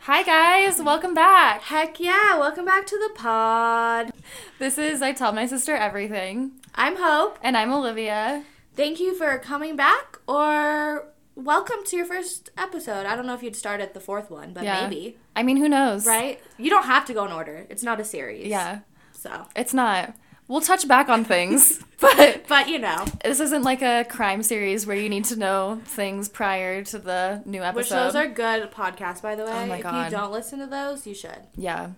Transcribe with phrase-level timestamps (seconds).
[0.00, 1.62] Hi guys, welcome back.
[1.62, 4.12] Heck yeah, welcome back to the pod.
[4.58, 7.38] This is I Tell My Sister Everything, I'm Hope.
[7.42, 8.44] and I'm Olivia.
[8.76, 13.06] Thank you for coming back or welcome to your first episode.
[13.06, 14.86] I don't know if you'd start at the fourth one, but Yeah.
[14.86, 15.16] maybe.
[15.34, 16.06] I mean, who knows?
[16.06, 16.40] Right?
[16.58, 17.66] You don't have to go in order.
[17.70, 18.46] It's not a series.
[18.46, 18.80] Yeah,
[19.24, 20.14] So, it's not.
[20.48, 24.86] We'll touch back on things, but but you know, this isn't like a crime series
[24.86, 27.76] where you need to know things prior to the new episode.
[27.78, 29.62] which those are good podcasts by the oh way.
[29.62, 30.06] Oh my god!
[30.08, 31.38] if you don't listen to those, you should.
[31.56, 31.92] yeah,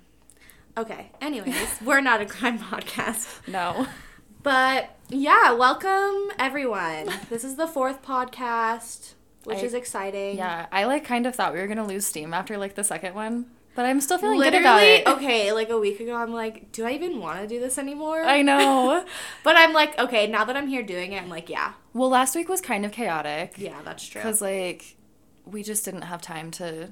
[0.79, 1.11] Okay.
[1.21, 3.27] Anyways, we're not a crime podcast.
[3.49, 3.89] no.
[4.45, 7.11] But yeah, welcome everyone.
[7.29, 10.37] This is the fourth podcast, which I- is exciting.
[10.37, 13.17] Yeah, I like kind of thought we were gonna lose steam after like the second
[13.17, 15.07] one, but I'm still feeling good about Literally, it.
[15.07, 18.23] okay, like a week ago, I'm like, do I even want to do this anymore?
[18.23, 19.05] I know.
[19.45, 22.35] But I'm like, okay, now that I'm here doing it, I'm like, yeah, well, last
[22.35, 23.55] week was kind of chaotic.
[23.57, 24.21] yeah, that's true.
[24.21, 24.97] Because like
[25.45, 26.91] we just didn't have time to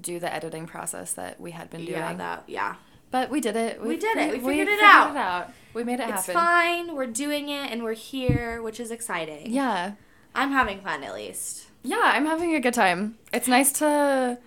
[0.00, 1.98] do the editing process that we had been doing.
[1.98, 2.76] Yeah, that, yeah.
[3.10, 3.82] But we did it.
[3.82, 4.32] We did it.
[4.42, 5.52] We figured it out.
[5.74, 6.34] We made it It's happen.
[6.34, 6.94] fine.
[6.94, 9.52] We're doing it, and we're here, which is exciting.
[9.52, 9.92] Yeah.
[10.34, 11.66] I'm having fun at least.
[11.82, 13.18] Yeah, I'm having a good time.
[13.34, 14.38] It's nice to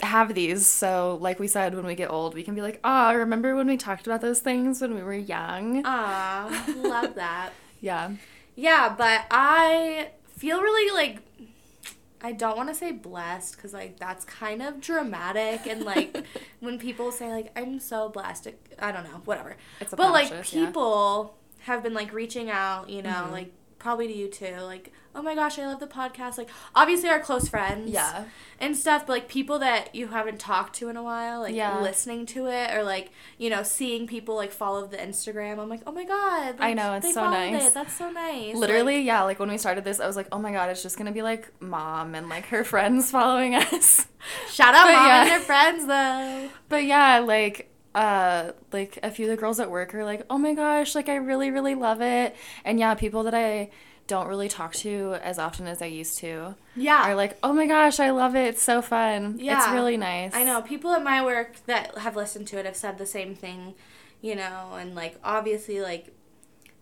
[0.00, 0.66] have these.
[0.66, 3.66] So, like we said, when we get old, we can be like, ah, remember when
[3.66, 5.82] we talked about those things when we were young?
[5.84, 7.50] Ah, love that.
[7.80, 8.12] yeah.
[8.56, 11.20] Yeah, but I feel really like
[12.22, 16.24] I don't want to say blessed because like that's kind of dramatic and like
[16.60, 19.56] when people say like I'm so blessed, it- I don't know, whatever.
[19.80, 20.66] It's but like obnoxious, yeah.
[20.66, 23.32] people have been like reaching out, you know, Mhm.
[23.32, 23.52] like
[23.84, 26.38] probably to you too, like oh my gosh, I love the podcast.
[26.38, 28.24] Like obviously our close friends, Yeah.
[28.58, 31.80] and stuff, but like people that you haven't talked to in a while, like Yeah.
[31.80, 35.60] listening to it or like you know seeing people like follow the Instagram.
[35.60, 37.68] I'm like, oh my god, I know, it's so nice.
[37.68, 37.74] It.
[37.74, 38.56] That's so nice.
[38.56, 40.98] Literally, yeah, like when we started this, I was like, oh my god, it's just
[40.98, 44.08] gonna be like mom and like her friends following us.
[44.50, 45.20] Shout out But mom yeah.
[45.22, 46.48] and their friends though.
[46.68, 50.38] But yeah, like uh like a few of the girls at work are like, "Oh
[50.38, 52.34] my gosh, like I really really love it."
[52.64, 53.70] And yeah, people that I
[54.06, 57.66] don't really talk to as often as I used to Yeah, are like, "Oh my
[57.66, 58.46] gosh, I love it.
[58.48, 59.56] It's so fun." Yeah.
[59.58, 60.34] It's really nice.
[60.34, 63.34] I know people at my work that have listened to it have said the same
[63.34, 63.74] thing,
[64.20, 66.12] you know, and like obviously like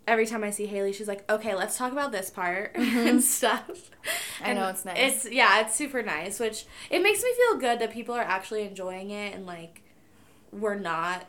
[0.07, 3.69] every time I see Haley, she's like, "Okay, let's talk about this part and stuff."
[3.69, 4.45] Mm-hmm.
[4.45, 4.97] I know, it's nice.
[5.25, 8.63] It's yeah, it's super nice, which it makes me feel good that people are actually
[8.63, 9.82] enjoying it and like
[10.53, 11.25] we're not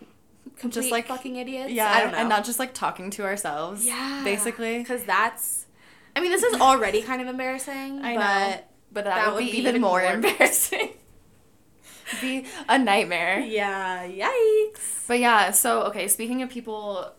[0.58, 1.72] complete Just, like- fucking idiots.
[1.72, 2.18] Yeah, I don't know.
[2.20, 3.86] and not just like talking to ourselves.
[3.86, 4.80] yeah, basically.
[4.80, 5.66] because that's.
[6.16, 8.02] I mean, this is already kind of embarrassing.
[8.04, 8.62] I but know.
[8.92, 10.90] But that, that would, be, even, more, embarrassing.
[12.22, 13.40] be a nightmare.
[13.40, 15.08] Yeah, yikes.
[15.08, 17.12] But yeah, so okay, speaking of people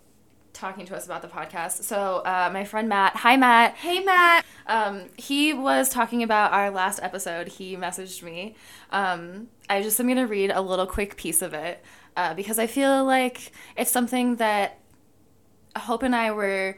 [0.52, 4.44] talking to us about the podcast, so uh, my friend Matt, hi Matt, Hey, Matt.
[4.68, 7.48] um, he was talking about our last episode.
[7.48, 8.54] He messaged me.
[8.92, 11.82] Um, I just am gonna read a little quick piece of it
[12.16, 14.78] uh, because I feel like it's something that
[15.76, 16.76] Hope and I were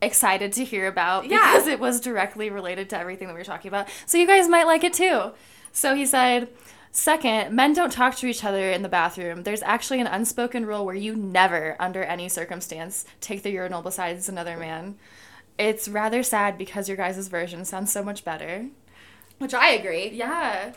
[0.00, 1.38] excited to hear about Yeah.
[1.52, 3.88] because it was directly related to everything that we were talking about.
[4.06, 5.32] So you guys might like it too.
[5.72, 6.48] So he said,
[6.94, 9.44] Second, men don't talk to each other in the bathroom.
[9.44, 14.28] There's actually an unspoken rule where you never, under any circumstance, take the urinal besides
[14.28, 14.96] another man.
[15.58, 18.66] It's rather sad because your guys' version sounds so much better.
[19.38, 20.10] Which I agree.
[20.10, 20.72] Yeah,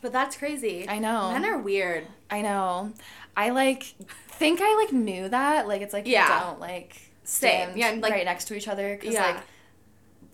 [0.00, 0.88] But that's crazy.
[0.88, 1.32] I know.
[1.32, 2.06] Men are weird.
[2.30, 2.92] I know.
[3.36, 3.82] I like
[4.28, 5.66] think I like knew that.
[5.68, 6.24] Like it's like Yeah.
[6.40, 7.70] you don't like Same.
[7.74, 9.26] stand Yeah, like- right next to each other because Yeah.
[9.26, 9.36] like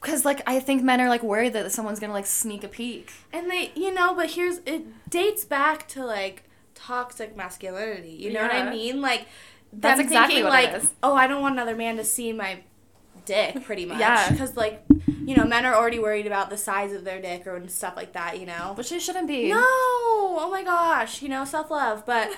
[0.00, 3.10] because like I think men are like worried that someone's gonna like sneak a peek.
[3.32, 6.42] And they, you know, but here's it dates back to like
[6.74, 8.10] toxic masculinity.
[8.10, 9.00] You know what I mean?
[9.00, 9.26] Like
[9.72, 10.92] That's exactly thinking what it like, is.
[11.02, 12.58] oh, I don't want another man to see my
[13.24, 13.98] dick, pretty much.
[13.98, 14.30] Yeah.
[14.30, 14.84] Because like,
[15.26, 18.12] you know, men are already worried about the size of their dick or stuff like
[18.12, 18.38] that.
[18.40, 18.72] You know.
[18.76, 19.48] Which they shouldn't be.
[19.50, 19.60] No.
[19.62, 21.22] Oh my gosh.
[21.22, 22.30] You know, self love, but.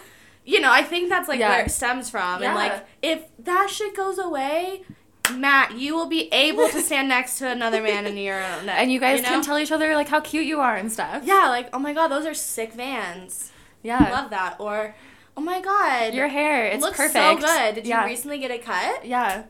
[0.48, 1.48] You know, I think that's like Yeah.
[1.56, 2.40] where it stems from.
[2.40, 2.50] Yeah.
[2.50, 4.84] And like, if that shit goes away,
[5.34, 8.68] Matt, you will be able to stand next to another man in your own.
[8.68, 9.28] And you guys know?
[9.28, 11.24] can tell each other like how cute you are and stuff.
[11.24, 13.50] Yeah, like, oh my god, those are sick vans.
[13.82, 14.08] Yeah.
[14.08, 14.54] Love that.
[14.60, 14.94] Or,
[15.36, 17.40] oh my god, Your hair, it's looks perfect.
[17.42, 17.74] so good.
[17.74, 19.04] Did you recently get it cut?
[19.04, 19.46] Yeah.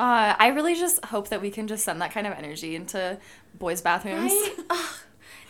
[0.00, 3.18] Uh, I really just hope that we can just send that kind of energy into
[3.58, 4.32] boys' bathrooms.
[4.32, 4.54] Right?
[4.70, 4.94] Ugh.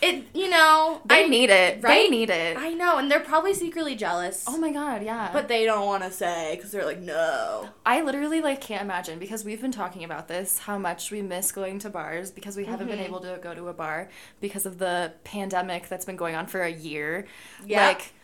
[0.02, 1.82] It, you know, They I need it.
[1.82, 2.56] They need it.
[2.56, 4.44] I know, and they're probably secretly jealous.
[4.48, 5.28] oh my god, yeah.
[5.30, 7.68] But they don't want to say because they're like, no.
[7.84, 11.52] I literally like can't imagine because we've been talking about this how much we miss
[11.52, 13.04] going to bars because we haven't been Mhm.
[13.08, 14.08] able to go to a bar
[14.40, 17.26] because of the pandemic that's been going on for a year.
[17.66, 17.88] Yeah.
[17.88, 18.14] Like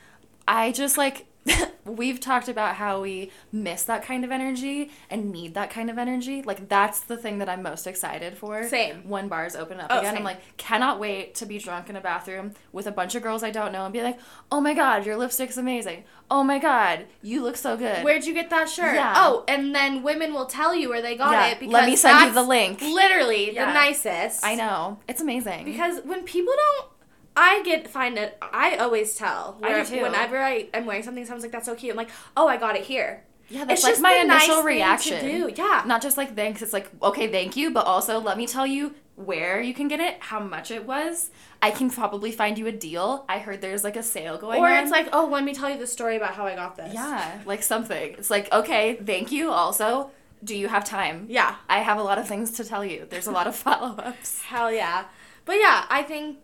[0.48, 1.26] I just like
[1.84, 5.98] we've talked about how we miss that kind of energy and need that kind of
[5.98, 6.42] energy.
[6.42, 8.64] Like that's the thing that I'm most excited for.
[8.68, 9.08] Same.
[9.08, 12.00] When bars open up Oh, again, I'm like cannot wait to be drunk in a
[12.00, 14.18] bathroom with a bunch of girls I don't know and be like,
[14.50, 16.04] "Oh my god, your lipstick's amazing.
[16.30, 18.94] Oh my god, you look so good." Where'd you get that shirt?
[18.94, 19.14] Yeah.
[19.16, 21.96] Oh, and then women will tell you where they got Yeah, it because let me
[21.96, 22.80] send you the link.
[22.80, 23.66] Literally Yeah.
[23.66, 24.44] the nicest.
[24.44, 24.98] I know.
[25.08, 25.64] It's amazing.
[25.64, 26.86] Because when people don't,
[27.36, 28.38] I get find it.
[28.40, 29.58] I always tell.
[29.62, 30.02] I do where- too.
[30.02, 32.76] Whenever I am wearing something, someone's like, "That's so cute." I'm like, "Oh, I got
[32.76, 35.24] it here." yeah, that's it's like just my nice initial thing to reaction.
[35.24, 35.52] do.
[35.54, 35.82] Yeah.
[35.86, 36.62] Not just like thanks.
[36.62, 39.98] It's like okay, thank you, but also let me tell you where you can get
[40.00, 41.30] it, how much it was.
[41.62, 43.24] I can probably find you a deal.
[43.28, 44.72] I heard there's like a sale going Or on.
[44.72, 46.92] Or it's like, "Oh, let me tell you the story about how I got this."
[46.92, 48.14] yeah, like something.
[48.18, 49.50] It's like okay, thank you.
[49.52, 50.10] Also,
[50.42, 51.26] do you have time?
[51.28, 51.54] Yeah.
[51.68, 53.06] I have a lot of things to tell you.
[53.08, 54.42] There's a lot of follow ups.
[54.42, 55.04] Hell yeah.
[55.44, 56.38] But yeah, I think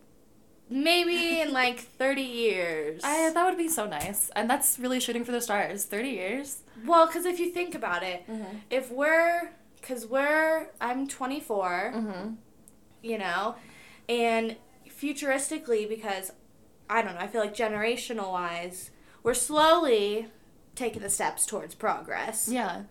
[0.70, 3.00] maybe in like 30 years.
[3.04, 5.84] I that would be so nice, and that's really shooting for the stars.
[5.84, 6.62] Thirty years.
[6.86, 8.56] well, because if you think about it, Mm-hmm.
[8.70, 9.50] if we're,
[9.80, 12.28] because we're, I'm 24, Mm-hmm.
[13.02, 13.56] you know,
[14.08, 14.56] and
[14.88, 16.32] futuristically, because
[16.88, 18.90] I don't know, I feel like generational wise,
[19.22, 20.28] we're slowly
[20.74, 22.48] taking the steps towards progress.
[22.50, 22.82] Yeah.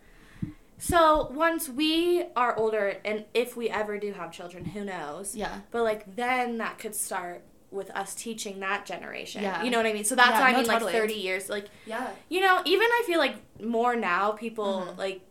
[0.77, 5.35] So once we are older, and if we ever do have children, who knows?
[5.35, 5.59] Yeah.
[5.71, 9.41] But like then that could start with us teaching that generation.
[9.41, 9.63] Yeah.
[9.63, 10.03] You know what I mean?
[10.03, 10.91] So that's Yeah, why I no, mean totally.
[10.94, 11.50] like 30 years.
[11.50, 12.09] Like, Yeah.
[12.29, 14.97] you know, even I feel like more now people Mhm.
[14.97, 15.21] like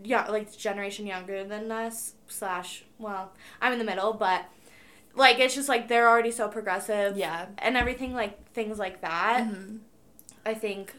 [0.00, 4.44] yeah, like generation younger than us slash well, I'm in the middle, but
[5.14, 7.46] like it's just like they're already so progressive Yeah.
[7.58, 9.44] and everything like things like that.
[9.48, 9.80] Mhm.
[10.46, 10.94] I think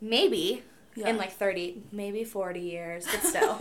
[0.00, 0.62] maybe
[0.94, 1.08] Yeah.
[1.08, 3.58] in like 30, maybe 40 years, but still.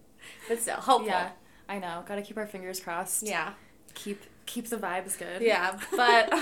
[0.48, 1.06] but still, hopeful.
[1.08, 1.30] Yeah.
[1.68, 2.02] I know.
[2.06, 3.22] Gotta keep our fingers crossed.
[3.22, 3.52] Yeah.
[3.94, 5.40] Keep keep the vibes good.
[5.42, 6.32] Yeah, but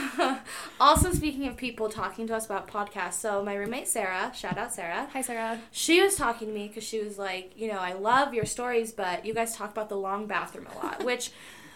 [0.81, 4.73] also speaking of people talking to us about podcasts, so my roommate Sarah, shout out
[4.73, 5.61] Sarah, Hi, Sarah.
[5.71, 8.93] she was talking to me because she was like, you know, I love your stories,
[8.93, 11.31] but you guys talk about the long bathroom a lot, which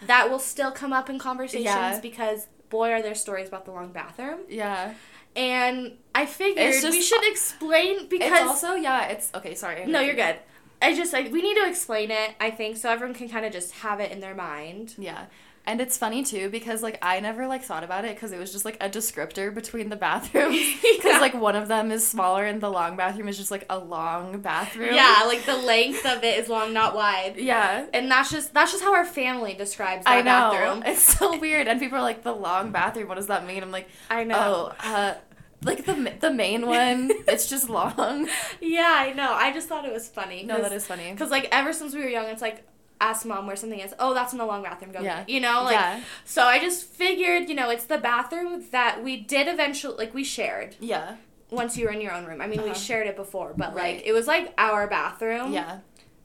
[0.07, 1.99] that will still come up in conversations Yeah.
[2.01, 4.39] because boy, are there stories about the long bathroom.
[4.49, 4.93] Yeah.
[5.35, 9.07] And I figured It's we should explain because also yeah.
[9.09, 9.55] It's okay.
[9.55, 9.85] Sorry.
[9.85, 10.37] no, you're good.
[10.81, 12.31] I just like we need to explain it.
[12.39, 14.95] I think so everyone can kind of just have it in their mind.
[14.97, 15.25] Yeah.
[15.65, 18.51] And it's funny too because like I never like thought about it because it was
[18.51, 21.19] just like a descriptor between the bathrooms because Yeah.
[21.19, 24.39] like one of them is smaller and the long bathroom is just like a long
[24.41, 24.95] bathroom.
[24.95, 27.35] Yeah, like the length of it is long, not wide.
[27.37, 27.85] Yeah.
[27.93, 30.51] And that's just that's just how our family describes that I know.
[30.51, 30.83] bathroom.
[30.91, 33.07] It's so weird and people are like the long bathroom.
[33.07, 33.61] What does that mean?
[33.61, 34.73] I'm like, I know.
[34.83, 35.13] oh, uh,
[35.63, 37.11] like the the main one.
[37.27, 38.27] it's just long.
[38.59, 39.31] Yeah, I know.
[39.31, 40.41] I just thought it was funny.
[40.43, 41.11] No, that is funny.
[41.11, 42.63] Because like ever since we were young, it's like
[43.01, 43.93] ask mom where something is.
[43.99, 44.91] Oh, that's in the long bathroom.
[44.91, 45.01] Go.
[45.01, 45.21] Yeah.
[45.21, 45.29] it.
[45.29, 46.01] You know, like Yeah.
[46.25, 46.43] so.
[46.43, 50.75] I just figured, you know, it's the bathroom that we did eventually like we shared
[50.79, 51.15] Yeah.
[51.49, 52.39] once you were in your own room.
[52.41, 52.79] I mean, we Uh-huh.
[52.79, 53.97] shared it before, but Right.
[53.97, 55.51] like it was like our bathroom.
[55.51, 55.79] Yeah.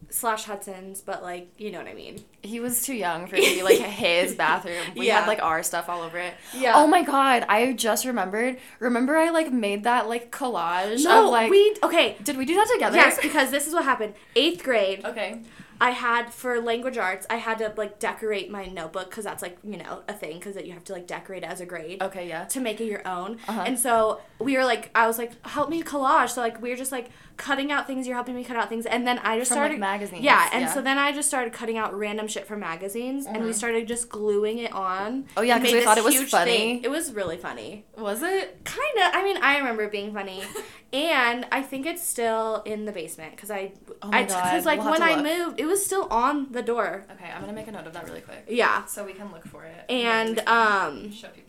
[0.09, 2.23] Slash Hudson's, but like you know what I mean.
[2.43, 4.85] He was too young for it to be like his bathroom.
[4.95, 5.19] We Yeah.
[5.21, 6.33] had like our stuff all over it.
[6.55, 6.75] Yeah.
[6.77, 8.59] Oh my god, I just remembered.
[8.79, 12.17] Remember I like made that like collage No, of like we okay.
[12.23, 12.97] Did we do that together?
[12.97, 14.15] Yes, because this is what happened.
[14.37, 15.41] Eighth grade, Okay.
[15.81, 19.59] I had for language arts, I had to like decorate my notebook because that's like
[19.63, 22.29] you know a thing because you have to like decorate it as a grade Okay,
[22.29, 22.45] yeah.
[22.47, 23.39] to make it your own.
[23.49, 23.65] Uh-huh.
[23.67, 26.31] And so we were like, I was like, help me collage.
[26.31, 28.07] So like we were just like cutting out things.
[28.07, 30.49] You're helping me cut out things, and then I just From, like, started magazines, Yeah,
[30.53, 30.73] and yeah.
[30.73, 33.55] so then I just started cutting out random shit from magazines, and we Mhm.
[33.55, 35.27] started just gluing it on.
[35.37, 36.51] Oh, yeah, because we thought it was funny.
[36.51, 36.85] thing.
[36.85, 37.85] It was really funny.
[37.97, 38.65] Was it?
[38.65, 39.15] Kind of.
[39.15, 40.43] I mean, I remember it being funny,
[40.93, 44.65] and I think it's still in the basement because I, Oh my I, God, because
[44.67, 47.05] like we'll when I moved, it was still on the door.
[47.13, 48.45] Okay, I'm gonna make a note of that really quick.
[48.49, 49.85] Yeah, So we can look for it.
[49.91, 51.46] and Maybe we can um, show people.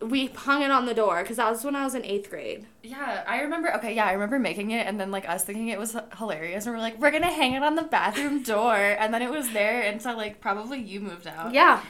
[0.00, 2.66] We hung it on the door because that was when I was in eighth grade.
[2.82, 3.74] Yeah, I remember.
[3.76, 6.74] Okay, yeah, I remember making it, and then like us thinking it was hilarious, and
[6.74, 9.82] we're like, we're gonna hang it on the bathroom door, and then it was there
[9.82, 11.52] until like probably you moved out.
[11.52, 11.82] Yeah,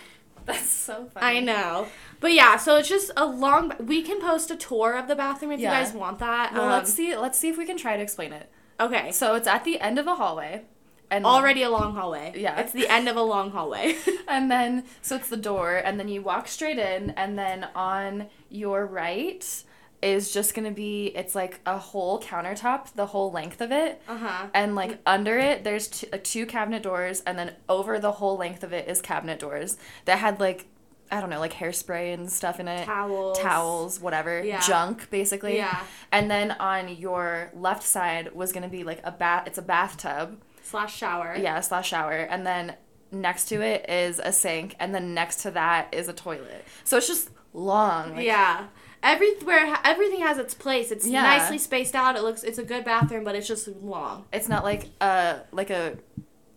[0.44, 1.38] that's so funny.
[1.38, 1.86] I know.
[2.18, 3.72] But yeah, so it's just a long.
[3.78, 5.78] We can post a tour of the bathroom if Yeah.
[5.78, 6.52] you guys want that.
[6.52, 7.16] Well, Um, let's see.
[7.16, 8.50] Let's see if we can try to explain it.
[8.80, 9.12] Okay.
[9.12, 10.62] So it's at the end of a hallway,
[11.10, 12.32] and Already a long hallway.
[12.36, 12.60] Yeah.
[12.60, 13.96] It's the end of a long hallway.
[14.28, 18.26] and then so it's the door, and then you walk straight in, and then on
[18.48, 19.64] your right
[20.02, 24.00] is just gonna be it's like a whole countertop, the whole length of it.
[24.08, 24.46] uh huh.
[24.54, 28.36] And like under it, there's two, uh, two cabinet doors, and then over the whole
[28.38, 29.76] length of it is cabinet doors
[30.06, 30.66] that had like,
[31.12, 33.38] I don't know, like hairspray and stuff in it, Towels.
[33.40, 34.60] towels, whatever, Yeah.
[34.60, 35.56] junk basically.
[35.56, 35.80] Yeah.
[36.10, 39.48] And then on your left side was gonna be like a bath.
[39.48, 40.40] It's a bathtub,
[40.70, 41.36] Slash shower.
[41.38, 42.74] yeah, slash shower, and then
[43.12, 46.64] next to it is a sink, and then next to that is a toilet.
[46.84, 48.14] So it's just long.
[48.16, 48.66] like- Yeah.
[49.02, 50.90] everywhere everything has its place.
[50.92, 51.22] It's Yeah.
[51.22, 52.16] nicely spaced out.
[52.16, 54.26] It looks it's a good bathroom, but it's just long.
[54.32, 55.96] It's not like a like a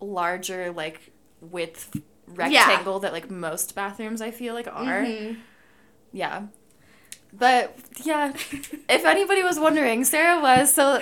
[0.00, 1.96] larger like width
[2.28, 5.02] rectangle that like most bathrooms I feel like are.
[5.02, 5.38] Mhm.
[6.12, 6.42] Yeah.
[7.32, 8.32] But yeah,
[8.88, 11.00] if anybody was wondering, Sarah was so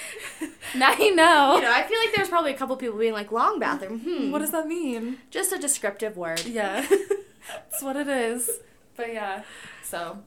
[0.78, 1.56] now you know.
[1.56, 4.00] You know, I feel like there's probably a couple people being like long bathroom.
[4.00, 4.30] Hmm.
[4.30, 5.18] What does that mean?
[5.30, 6.44] just a descriptive word?
[6.44, 6.86] Yeah.
[7.48, 8.50] That's what it is.
[8.96, 9.42] But yeah.
[9.82, 10.18] So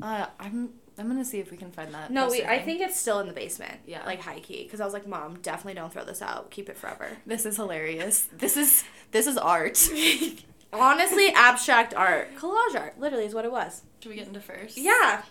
[0.00, 2.10] uh, I'm I'm gonna see if we can find that.
[2.10, 2.44] No, we.
[2.44, 3.80] I think it's still in the basement.
[3.86, 4.04] Yeah.
[4.04, 4.64] like high key.
[4.64, 6.50] Because I was like, Mom, definitely don't throw this out.
[6.50, 7.18] Keep it forever.
[7.26, 8.28] this is hilarious.
[8.36, 9.78] This is this is art.
[10.72, 13.82] Honestly, abstract art, collage art, literally is what it was.
[14.00, 14.78] Should we get into first?
[14.78, 15.22] Yeah.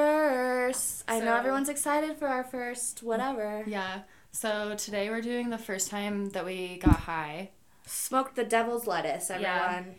[0.00, 3.64] First, I know everyone's excited for our first whatever.
[3.66, 4.00] Yeah.
[4.30, 7.48] So today we're doing the first time that we got high.
[7.86, 9.68] Smoked the devil's lettuce, Yeah.
[9.78, 9.94] everyone.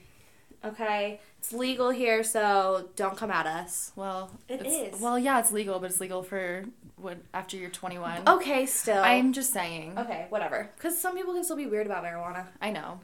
[0.64, 3.92] Okay, it's legal here, so don't come at us.
[3.96, 5.02] Well, it's.
[5.02, 6.66] Well, yeah, it's legal, but it's legal for
[6.98, 8.22] what after you're 21.
[8.28, 9.02] Okay, still.
[9.02, 9.98] I'm just saying.
[9.98, 10.70] okay, whatever.
[10.76, 12.46] Because some people can still be weird about marijuana.
[12.62, 13.00] I know.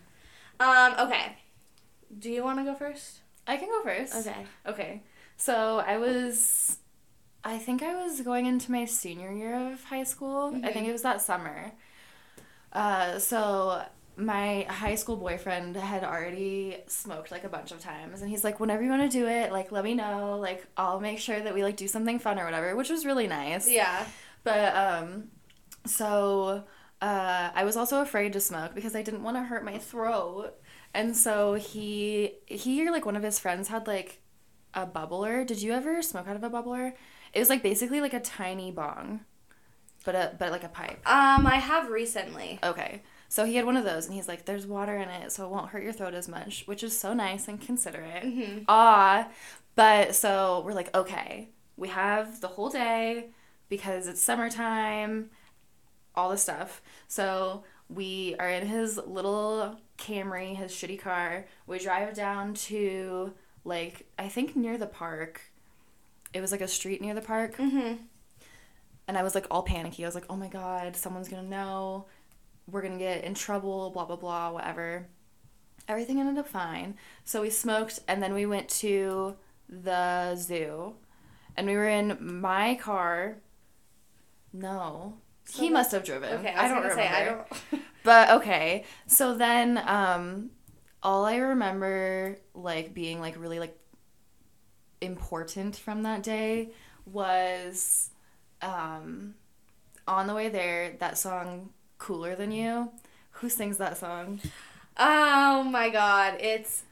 [0.59, 0.93] Um.
[1.07, 1.37] Okay.
[2.19, 3.21] Do you want to go first?
[3.47, 4.15] I can go first.
[4.15, 4.45] Okay.
[4.67, 5.01] Okay.
[5.35, 6.77] So I was,
[7.43, 10.57] I think I was going into my senior year of high school.
[10.63, 10.89] I think Mhm.
[10.89, 11.73] it was that summer.
[12.71, 13.83] Uh, so
[14.15, 18.59] my high school boyfriend had already smoked like a bunch of times, and he's like,
[18.59, 20.37] "Whenever you want to do it, like let me know.
[20.39, 23.27] Like I'll make sure that we like do something fun or whatever," which was really
[23.27, 23.67] nice.
[23.69, 24.05] Yeah.
[24.43, 25.31] But um,
[25.85, 26.63] so
[27.01, 30.53] uh, I was also afraid to smoke because I didn't want to hurt my throat,
[30.93, 34.21] and so he he or like one of his friends had like
[34.73, 35.45] a bubbler.
[35.45, 36.93] Did you ever smoke out of a bubbler?
[37.33, 39.21] It was like basically like a tiny bong,
[40.05, 40.99] but a but like a pipe.
[41.09, 41.47] Um.
[41.47, 42.59] I have recently.
[42.63, 43.01] Okay.
[43.29, 45.49] So he had one of those, and he's like, "There's water in it, so it
[45.49, 48.23] won't hurt your throat as much," which is so nice and considerate.
[48.23, 48.65] Mhm.
[48.67, 49.27] Ah,
[49.75, 53.31] but so we're like, okay, we have the whole day
[53.69, 55.31] because it's summertime,
[56.15, 56.81] all this stuff.
[57.07, 61.45] So we are in his little Camry, his shitty car.
[61.65, 65.41] We drive down to like I think near the park.
[66.33, 67.99] It was like a street near the park Mhm.
[69.07, 70.03] and I was like all panicky.
[70.03, 72.05] I was like, oh my god, someone's gonna know.
[72.69, 75.07] We're gonna get in trouble, blah, blah, blah, whatever.
[75.87, 76.95] Everything ended up fine.
[77.25, 79.35] So we smoked and then we went to
[79.69, 80.95] the zoo.
[81.55, 83.37] And we were in my car.
[84.51, 85.17] No.
[85.45, 86.39] So he must have driven.
[86.39, 86.53] Okay.
[86.53, 86.95] I, I, don't remember.
[86.95, 87.47] say I don't.
[88.03, 88.83] But okay.
[89.07, 90.49] So then um
[91.01, 93.77] all I remember like being like really like
[95.03, 96.69] important from that day
[97.05, 98.09] was
[98.61, 99.35] um
[100.07, 102.91] on the way there that song Cooler Than You.
[103.37, 104.39] Who sings that song?
[104.97, 106.83] Oh my god, it's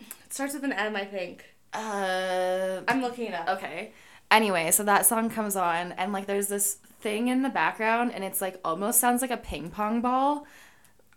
[0.00, 1.44] it starts with an M, I think.
[1.72, 3.48] Uh I'm looking it up.
[3.56, 3.92] okay.
[4.30, 8.22] Anyway, so that song comes on and like there's this thing in the background and
[8.24, 10.46] it's like almost sounds like a ping pong ball.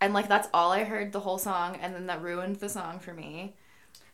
[0.00, 2.98] And like that's all I heard the whole song and then that ruined the song
[2.98, 3.54] for me.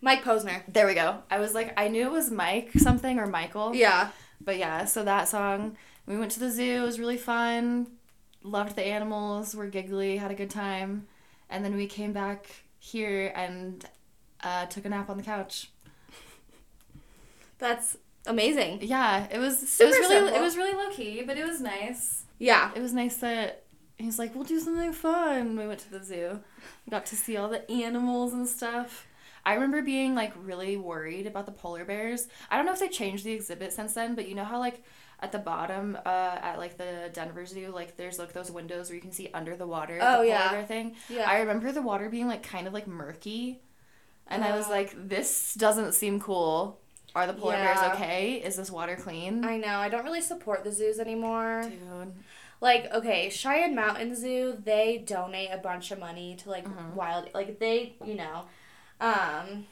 [0.00, 0.62] Mike Posner.
[0.66, 1.22] There we go.
[1.30, 3.74] I was like, I knew it was Mike something or Michael.
[3.74, 4.10] Yeah.
[4.40, 5.76] But yeah, so that song,
[6.06, 6.82] we went to the zoo.
[6.82, 7.86] It was really fun.
[8.42, 9.54] Loved the animals.
[9.54, 10.16] Were giggly.
[10.16, 11.06] Had a good time.
[11.50, 12.46] And then we came back
[12.78, 13.84] here and
[14.42, 15.70] uh, took a nap on the couch.
[17.58, 18.78] That's amazing.
[18.82, 19.58] Yeah, it was.
[19.58, 20.14] Super it was really.
[20.14, 20.34] simple.
[20.34, 22.24] It was really low key, but it was nice.
[22.38, 22.70] Yeah.
[22.74, 23.64] It was nice that
[23.98, 25.56] he's like, we'll do something fun.
[25.58, 26.40] We went to the zoo.
[26.88, 29.06] Got to see all the animals and stuff.
[29.44, 32.28] I remember being like really worried about the polar bears.
[32.50, 34.82] I don't know if they changed the exhibit since then, but you know how like
[35.22, 38.96] at the bottom uh, at like the Denver Zoo, like there's like those windows where
[38.96, 39.98] you can see under the water.
[40.00, 40.50] Oh, the polar yeah.
[40.50, 40.94] bear thing.
[41.08, 41.28] Yeah.
[41.28, 43.60] I remember the water being like kind of like murky,
[44.26, 46.78] and I was like, this doesn't seem cool.
[47.14, 47.74] Are the polar Yeah.
[47.74, 48.34] bears okay?
[48.44, 49.44] Is this water clean?
[49.44, 49.78] I know.
[49.78, 51.64] I don't really support the zoos anymore.
[51.64, 52.12] Dude.
[52.62, 56.94] Like, okay, Cheyenne Mountain Zoo, they donate a bunch of money to like Mhm.
[56.94, 58.44] wild like they, you know.
[59.00, 59.66] Um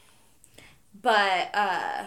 [1.01, 2.05] but uh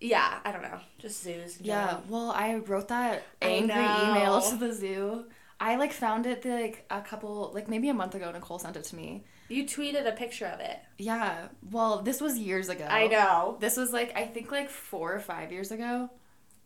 [0.00, 0.78] yeah, I don't know.
[0.98, 1.58] Just zoos.
[1.60, 5.24] Yeah, well, I wrote that angry email to the zoo.
[5.58, 8.30] I like found it like a couple, like maybe a month ago.
[8.30, 9.24] Nicole sent it to me.
[9.48, 10.78] You tweeted a picture of it.
[10.98, 12.84] Yeah, well, this was years ago.
[12.84, 13.56] I know.
[13.58, 16.10] This was like I think like four or five years ago.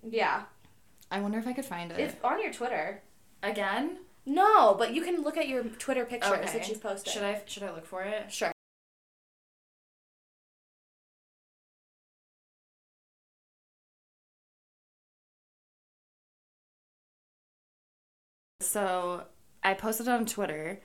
[0.03, 0.43] Yeah.
[1.13, 3.03] I wonder if I could find it It's on your Twitter.
[3.45, 3.99] again.
[4.27, 6.53] No, but you can look at your Twitter pictures Okay.
[6.59, 7.13] that you've posted.
[7.13, 8.33] Should I should I look for it?
[8.33, 8.51] Sure.
[18.71, 19.25] So
[19.63, 20.81] I posted it on Twitter,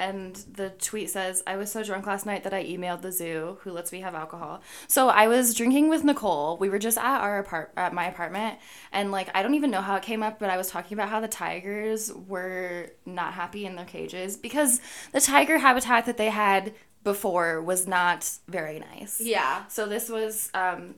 [0.00, 3.58] and the tweet says, I was so drunk last night that I emailed the zoo
[3.60, 4.62] who lets me have alcohol.
[4.88, 6.56] So I was drinking with Nicole.
[6.56, 8.58] We were just at our apart at my apartment
[8.92, 11.10] and like I don't even know how it came up, but I was talking about
[11.10, 14.80] how the tigers were not happy in their cages because
[15.12, 16.72] the tiger habitat that they had
[17.04, 19.20] before was not very nice.
[19.20, 19.66] Yeah.
[19.68, 20.94] So this was um,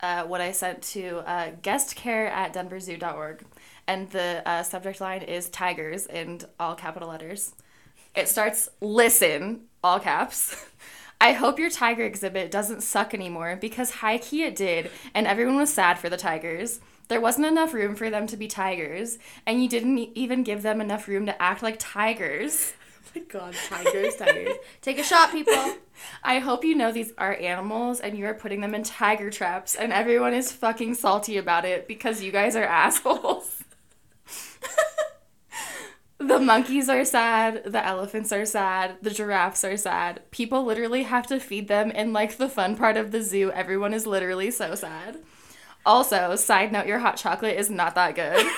[0.00, 3.44] uh, what I sent to uh, guestcare at denverzoo.org.
[3.90, 7.56] And the uh, subject line is tigers in all capital letters.
[8.14, 10.64] It starts, listen, all caps.
[11.20, 15.56] I hope your tiger exhibit doesn't suck anymore because high key it did, and everyone
[15.56, 16.78] was sad for the tigers.
[17.08, 20.80] There wasn't enough room for them to be tigers, and you didn't even give them
[20.80, 22.74] enough room to act like tigers.
[23.12, 24.54] Oh my god, tigers, tigers.
[24.82, 25.74] Take a shot, people.
[26.22, 29.74] I hope you know these are animals and you are putting them in tiger traps,
[29.74, 33.59] and everyone is fucking salty about it because you guys are assholes.
[36.18, 40.22] the monkeys are sad, the elephants are sad, the giraffes are sad.
[40.30, 43.94] People literally have to feed them, and like the fun part of the zoo, everyone
[43.94, 45.18] is literally so sad.
[45.84, 48.46] Also, side note, your hot chocolate is not that good.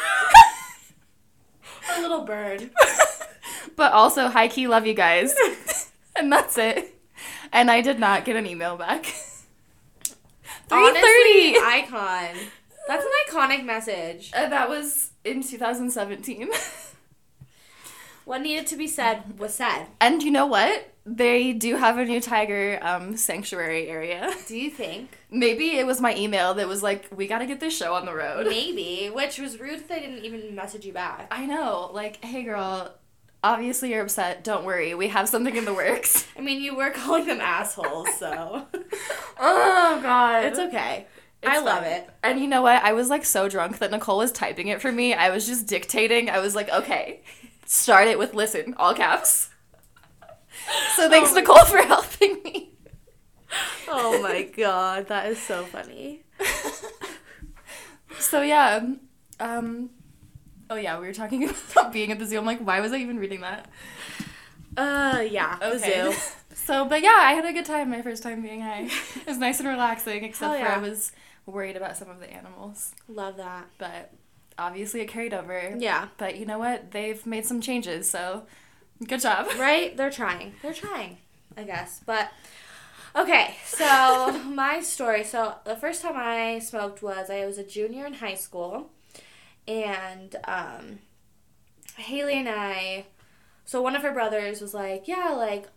[1.96, 2.70] A little bird.
[3.76, 5.34] but also, high key love you guys.
[6.16, 6.98] and that's it.
[7.52, 9.04] And I did not get an email back.
[10.68, 10.72] 330!
[10.72, 12.36] Honestly, icon.
[12.88, 14.32] That's an iconic message.
[14.34, 16.50] And that was in 2017.
[18.24, 19.86] What needed to be said was said.
[20.00, 20.88] and you know what?
[21.04, 24.32] They do have a new tiger um, sanctuary area.
[24.46, 25.10] Do you think?
[25.28, 28.14] Maybe it was my email that was like, we gotta get this show on the
[28.14, 28.46] road.
[28.46, 29.10] Maybe.
[29.12, 31.26] Which was rude that they didn't even message you back.
[31.32, 31.90] I know.
[31.92, 32.94] Like, hey girl,
[33.42, 34.44] obviously you're upset.
[34.44, 34.94] Don't worry.
[34.94, 36.26] We have something in the works.
[36.38, 38.66] I mean, you were calling them assholes, so.
[39.40, 40.44] oh, God.
[40.44, 41.06] it's okay.
[41.42, 41.92] It's I love fine.
[41.92, 42.10] it.
[42.22, 42.82] And you know what?
[42.82, 45.12] I was like so drunk that Nicole was typing it for me.
[45.14, 46.30] I was just dictating.
[46.30, 47.22] I was like, okay,
[47.66, 49.50] start it with listen, all caps.
[50.96, 52.70] So thanks, Oh Nicole, for helping me.
[53.88, 56.22] Oh my god, that is so funny.
[58.18, 58.80] so yeah,
[59.40, 59.90] um,
[60.70, 62.38] oh yeah, we were talking about being at the zoo.
[62.38, 63.68] I'm like, why was I even reading that?
[64.76, 65.58] Uh, yeah.
[65.58, 66.12] The Okay.
[66.12, 66.16] zoo.
[66.54, 68.84] so, but yeah, I had a good time my first time being high.
[69.16, 71.12] It was nice and relaxing, except for I was
[71.46, 72.92] worried about some of the animals.
[73.08, 73.66] Love that.
[73.78, 74.12] But
[74.58, 75.74] obviously, it carried over.
[75.78, 76.08] Yeah.
[76.18, 76.90] But you know what?
[76.92, 78.44] They've made some changes, so
[79.06, 79.48] good job.
[79.58, 79.96] Right?
[79.96, 80.54] They're trying.
[80.62, 81.18] They're trying,
[81.56, 82.00] I guess.
[82.04, 82.30] But
[83.16, 85.24] okay, so my story.
[85.24, 88.90] So the first time I smoked was I was a junior in high school,
[89.66, 90.98] and um,
[91.96, 93.06] Haley and I.
[93.64, 95.68] So one of her brothers was like, "Yeah, like."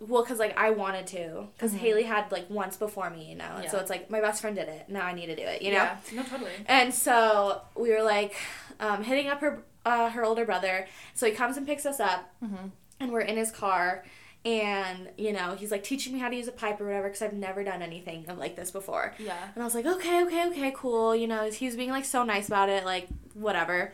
[0.00, 3.44] Well, because like I wanted to, because Haley had like once before me, you know,
[3.60, 4.88] and so it's like my best friend did it.
[4.88, 5.76] Now I need to do it, you know.
[5.76, 5.96] Yeah.
[6.14, 6.50] No, totally.
[6.66, 8.34] And so we were like
[8.80, 10.86] um, hitting up her uh, her older brother.
[11.14, 12.70] So he comes and picks us up, Mhm.
[12.98, 14.04] and we're in his car.
[14.44, 17.22] And you know he's like teaching me how to use a pipe or whatever because
[17.22, 19.14] I've never done anything like this before.
[19.18, 19.36] Yeah.
[19.54, 21.14] And I was like, okay, okay, okay, cool.
[21.14, 23.92] You know, he was being like so nice about it, like whatever.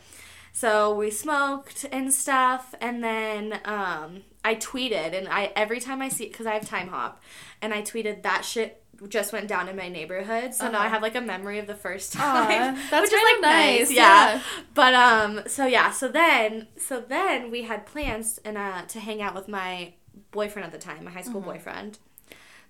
[0.53, 6.09] So we smoked and stuff, and then um, I tweeted, and I every time I
[6.09, 7.15] see because I have Timehop,
[7.63, 10.55] and I tweeted that shit just went down in my neighborhood.
[10.55, 10.91] So now I Uh-huh.
[10.91, 14.35] have like a memory of the first time, that's which is like nice, nice, yeah.
[14.35, 14.41] yeah.
[14.75, 19.21] But um, so yeah, so then so then we had plans and uh to hang
[19.21, 19.95] out with my
[20.31, 21.99] boyfriend at the time, my high school boyfriend.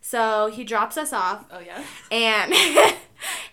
[0.01, 1.83] So he drops us off, Oh yeah.
[2.11, 2.53] and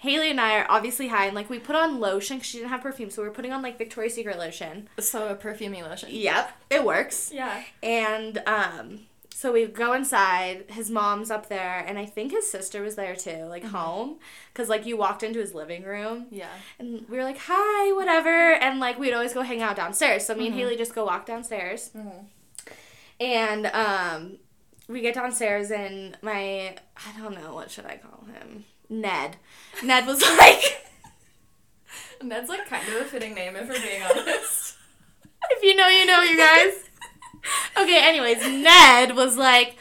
[0.01, 2.71] Haley and I are obviously high, and like we put on lotion because she didn't
[2.71, 4.89] have perfume, so we are putting on like Victoria's Secret lotion.
[4.99, 6.09] So a perfumey lotion.
[6.11, 7.31] Yep, it works.
[7.31, 7.63] Yeah.
[7.83, 10.65] And um, so we go inside.
[10.69, 14.17] His mom's up there, and I think his sister was there too, like home,
[14.51, 16.49] because like you walked into his living room, Yeah.
[16.79, 20.25] and we were like, "Hi, whatever," and like we'd always go hang out downstairs.
[20.25, 21.91] So me and Haley just go walk downstairs.
[21.95, 22.25] Mhm.
[23.19, 24.37] And um,
[24.87, 29.37] we get downstairs, and my I don't know what should I call him, Ned.
[29.81, 30.85] Ned was like,
[32.21, 34.75] Ned's like kind of a fitting name if we're being honest.
[35.49, 36.73] if you know, you know, you guys.
[37.77, 38.07] okay.
[38.07, 39.77] Anyways, Ned was like,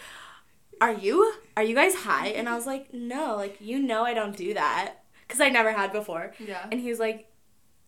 [0.80, 4.14] "Are you are you guys high?" And I was like, "No, like you know, I
[4.14, 6.66] don't do that because I never had before." Yeah.
[6.70, 7.29] And he was like,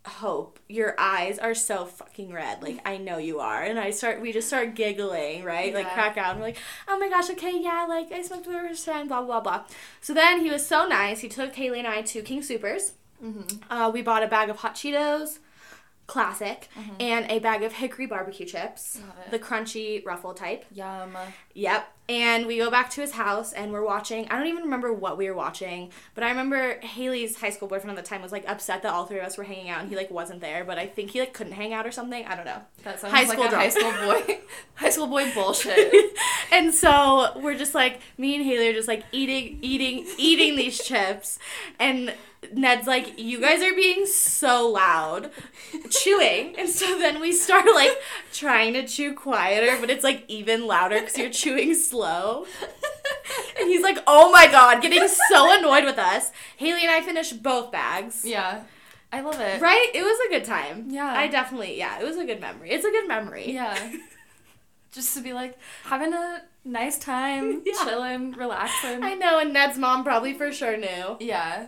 [0.04, 2.60] Hope, your eyes are so fucking red.
[2.60, 3.62] Like, I know you are.
[3.62, 5.72] And I start, we just start giggling, right?
[5.72, 6.32] Like, crack out.
[6.32, 9.22] And we're like, oh my gosh, okay, yeah, like, I smoked the first time, blah,
[9.22, 9.64] blah, blah.
[10.00, 11.20] So then he was so nice.
[11.20, 12.94] He took Haley and I to King Supers.
[13.24, 13.72] Mm-hmm.
[13.72, 15.38] Uh, we bought a bag of hot Cheetos,
[16.08, 20.64] classic, and a bag of hickory barbecue chips, the crunchy ruffle type.
[20.72, 21.16] Yum.
[21.54, 21.88] Yep.
[22.08, 24.28] And we go back to his house and we're watching.
[24.28, 27.96] I don't even remember what we were watching, but I remember Haley's high school boyfriend
[27.96, 29.88] at the time was like upset that all three of us were hanging out and
[29.88, 32.24] he like wasn't there, but I think he like couldn't hang out or something.
[32.26, 32.60] I don't know.
[32.82, 34.40] That sounds High like school a high school boy.
[34.74, 35.94] high school boy bullshit.
[36.52, 40.78] and so we're just like me and Haley are just like eating, eating, eating these
[40.84, 41.38] chips,
[41.78, 42.12] and
[42.52, 45.30] Ned's like, "You guys are being so loud,
[45.90, 47.96] chewing." And so then we start like
[48.32, 52.46] trying to chew quieter, but it's like even louder because you're chewing slow.
[53.58, 56.32] And he's like, "Oh my god," getting so annoyed with us.
[56.56, 58.24] Haley and I finished both bags.
[58.24, 58.62] yeah.
[59.14, 59.60] I love it.
[59.60, 59.90] Right?
[59.94, 60.86] It was a good time.
[60.88, 61.12] Yeah.
[61.12, 62.70] I definitely, yeah, it was a good memory.
[62.70, 63.52] It's a good memory.
[63.52, 63.92] Yeah.
[64.92, 67.84] Just to be like having a nice time, Yeah.
[67.84, 69.02] chilling, relaxing.
[69.02, 71.16] I know, and Ned's mom probably for sure knew.
[71.20, 71.66] yeah.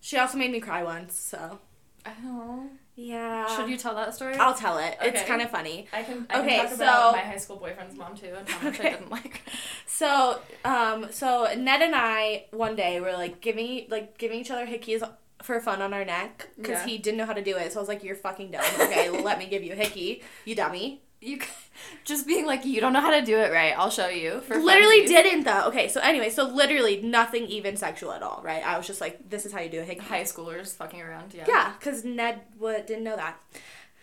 [0.00, 1.58] She also made me cry once, so.
[2.06, 2.68] Oh.
[2.96, 3.46] Yeah.
[3.56, 4.36] Should you tell that story?
[4.36, 4.96] I'll tell it.
[5.02, 5.88] It's kind of funny.
[5.92, 6.26] I can.
[6.30, 8.78] I Okay, can talk about so- my high school boyfriend's mom too, and how much
[8.78, 8.88] Okay.
[8.88, 9.38] I didn't like.
[9.38, 9.52] her.
[9.86, 14.66] So, um, so Ned and I one day were like giving like giving each other
[14.66, 15.08] hickeys
[15.42, 16.86] for fun on our neck because Yeah.
[16.86, 17.72] he didn't know how to do it.
[17.72, 18.64] So I was like, "You're fucking dumb.
[18.80, 21.40] Okay, let me give you a hickey, you dummy." You
[22.04, 23.72] just being like, you don't know how to do it right.
[23.76, 24.40] I'll show you.
[24.42, 25.08] For literally funsies.
[25.08, 25.64] didn't though.
[25.68, 28.64] Okay, so anyway, so literally nothing even sexual at all, right?
[28.64, 31.34] I was just like, "This is how you do a hickey." high schoolers fucking around.
[31.34, 31.44] Yeah.
[31.48, 33.36] Yeah, because Ned w- didn't know that.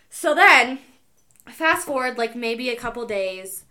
[0.10, 0.80] So then,
[1.50, 3.64] fast forward like maybe a couple days,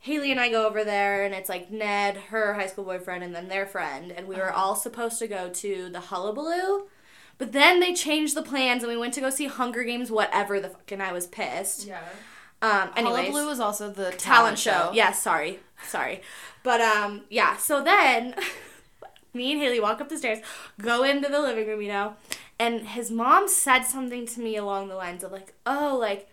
[0.00, 3.34] Haley and I go over there, and it's like Ned, her high school boyfriend, and
[3.34, 4.60] then their friend, and we were Uh-huh.
[4.60, 6.86] all supposed to go to the Hullabaloo.
[7.38, 10.58] But then they changed the plans, and we went to go see Hunger Games, whatever
[10.58, 11.86] the fuck, and I was pissed.
[11.86, 12.00] Yeah.
[12.62, 14.70] Um, anyways, Hullabaloo was also the talent, talent show.
[14.70, 14.90] show.
[14.94, 16.22] Yes, sorry, sorry,
[16.62, 17.56] but um, yeah.
[17.58, 18.34] So then,
[19.34, 20.38] me and Haley walk up the stairs,
[20.80, 22.14] go into the living room, you know,
[22.58, 26.28] and his mom said something to me along the lines of like, oh, like,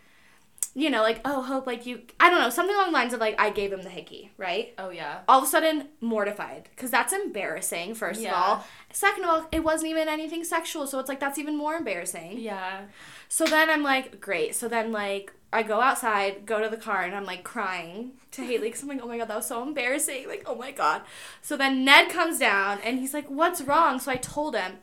[0.74, 3.20] you know, like, oh, hope, like you, I don't know, something along the lines of
[3.20, 4.74] like, I gave him the hickey, right?
[4.78, 5.20] Oh yeah.
[5.28, 7.94] All of a sudden, mortified because that's embarrassing.
[7.96, 8.30] First Yeah.
[8.30, 11.58] of all, second of all, it wasn't even anything sexual, so it's like that's even
[11.58, 12.40] more embarrassing.
[12.40, 12.84] Yeah.
[13.28, 14.56] So then I'm like, great.
[14.56, 18.44] So then like I go outside, go to the car, and I'm like crying to
[18.44, 20.28] Haley because I'm like, oh my god, that was so embarrassing.
[20.28, 21.02] Like, oh my god.
[21.42, 24.00] So then Ned comes down and he's like, what's wrong?
[24.00, 24.78] So I told him.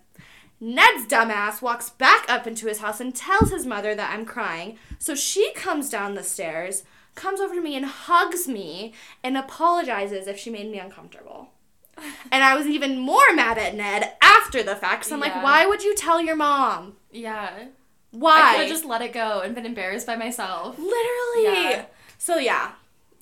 [0.63, 4.77] Ned's dumbass walks back up into his house and tells his mother that I'm crying.
[4.99, 8.93] So she comes down the stairs, comes over to me and hugs me
[9.25, 11.51] and apologizes if she made me uncomfortable.
[12.33, 15.05] And I was even more mad at Ned after the fact.
[15.05, 16.97] So I'm like, why would you tell your mom?
[17.11, 17.67] Yeah.
[18.13, 18.53] I Why?
[18.57, 20.77] could have just let it go and been embarrassed by myself.
[20.79, 21.45] Literally.
[21.71, 21.85] Yeah.
[22.19, 22.73] So yeah,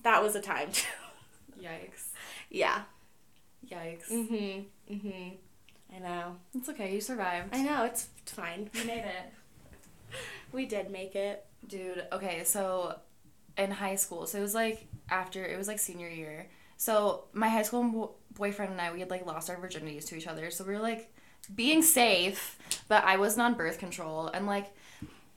[0.03, 0.87] that was a time too.
[1.61, 2.07] Yikes.
[2.49, 2.81] yeah.
[3.69, 4.09] Yikes.
[4.11, 4.65] Mhm.
[4.91, 5.33] Mhm.
[5.95, 6.35] I know.
[6.55, 6.93] It's okay.
[6.93, 7.55] You survived.
[7.55, 7.83] I know.
[7.85, 8.69] It's fine.
[8.73, 9.33] We made it.
[10.51, 11.45] We did make it.
[11.67, 12.97] Dude, okay, so
[13.57, 16.47] in high school, so it was like after, it was like senior year.
[16.77, 20.15] So my high school bo- boyfriend and I, we had like lost our virginities to
[20.15, 20.49] each other.
[20.49, 21.13] So we were like
[21.53, 24.27] being safe, but I wasn't on birth control.
[24.27, 24.71] And like,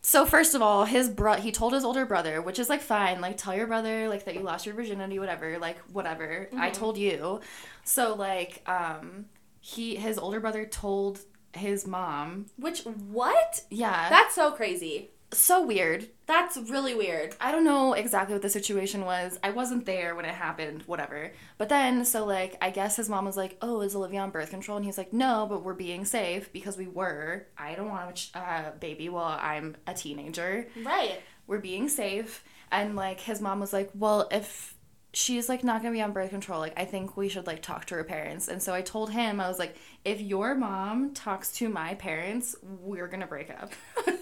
[0.02, 3.20] so first of all, his bro, he told his older brother, which is like fine,
[3.20, 6.48] like tell your brother like that you lost your virginity, whatever, like whatever.
[6.56, 7.40] I told you.
[7.84, 9.26] So like, um,
[9.60, 11.20] he, his older brother told
[11.54, 13.62] his mom, Which what?
[13.70, 15.10] yeah, That's so crazy.
[15.32, 16.08] So weird.
[16.26, 17.34] That's really weird.
[17.40, 19.38] I don't know exactly what the situation was.
[19.42, 21.32] I wasn't there when it happened, whatever.
[21.58, 24.50] But then, so like, I guess his mom was like, "Oh, is Olivia on birth
[24.50, 27.46] control?" And he's like, "No, but we're being safe because we were.
[27.58, 30.68] I don't want a uh, baby while I'm a teenager.
[30.84, 31.20] Right.
[31.46, 34.74] We're being safe." And like, his mom was like, "Well, if
[35.14, 37.84] she's like not gonna be on birth control, like, I think we should like talk
[37.86, 41.52] to her parents." And so I told him, I was like, "If your mom talks
[41.54, 43.72] to my parents, we're gonna break up."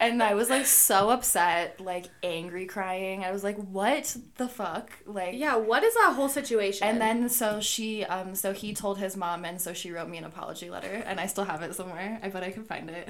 [0.00, 3.24] and I was like so upset, like angry crying.
[3.24, 5.56] I was like, "What the fuck?" Like Yeah.
[5.56, 6.86] What is that whole situation?
[6.86, 10.18] And then so she um so he told his mom and so she wrote me
[10.18, 12.18] an apology letter and I still have it somewhere.
[12.22, 13.08] I bet I can find it.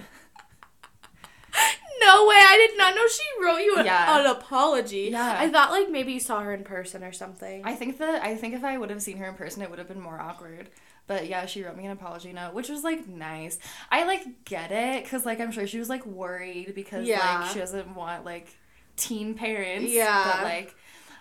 [2.00, 2.36] no way.
[2.36, 4.20] I did not know she wrote you an, Yeah.
[4.20, 5.08] an apology.
[5.12, 5.36] Yeah.
[5.38, 7.62] I thought like maybe you saw her in person or something.
[7.64, 9.78] I think that I think if I would have seen her in person it would
[9.78, 10.70] have been more awkward.
[11.06, 13.58] But yeah, she wrote me an apology note, which was like nice.
[13.90, 17.40] I like get it cuz like I'm sure she was like worried because Yeah.
[17.42, 18.48] like she doesn't want like
[18.96, 19.90] teen parents.
[19.90, 20.32] Yeah.
[20.36, 20.74] But like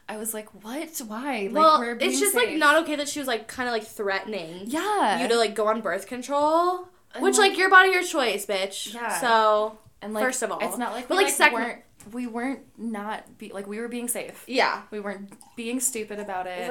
[0.09, 0.89] I was like, "What?
[1.07, 3.69] Why?" Like well, we're being it's just like not okay that she was like kind
[3.69, 4.63] of like threatening.
[4.67, 5.21] Yeah.
[5.21, 6.87] you to like go on birth control.
[7.13, 8.93] And, Which like- like your body, your choice, bitch.
[8.93, 9.19] Yeah.
[9.19, 11.81] So and like first of all, it's not like but we, like like second, weren't
[12.11, 14.43] we weren't not be like we were being safe.
[14.47, 16.67] yeah, We weren't being stupid about it.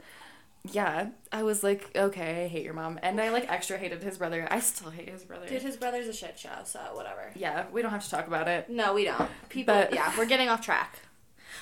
[0.71, 4.17] yeah, I was like, okay, I hate your mom, and I like extra hated his
[4.17, 4.47] brother.
[4.49, 5.47] I still hate his brother.
[5.47, 7.31] Dude, his brother's a shit show, so whatever.
[7.35, 8.69] yeah, we don't have to talk about it.
[8.69, 9.29] No, we don't.
[9.49, 10.99] People, But- yeah, we're getting off track.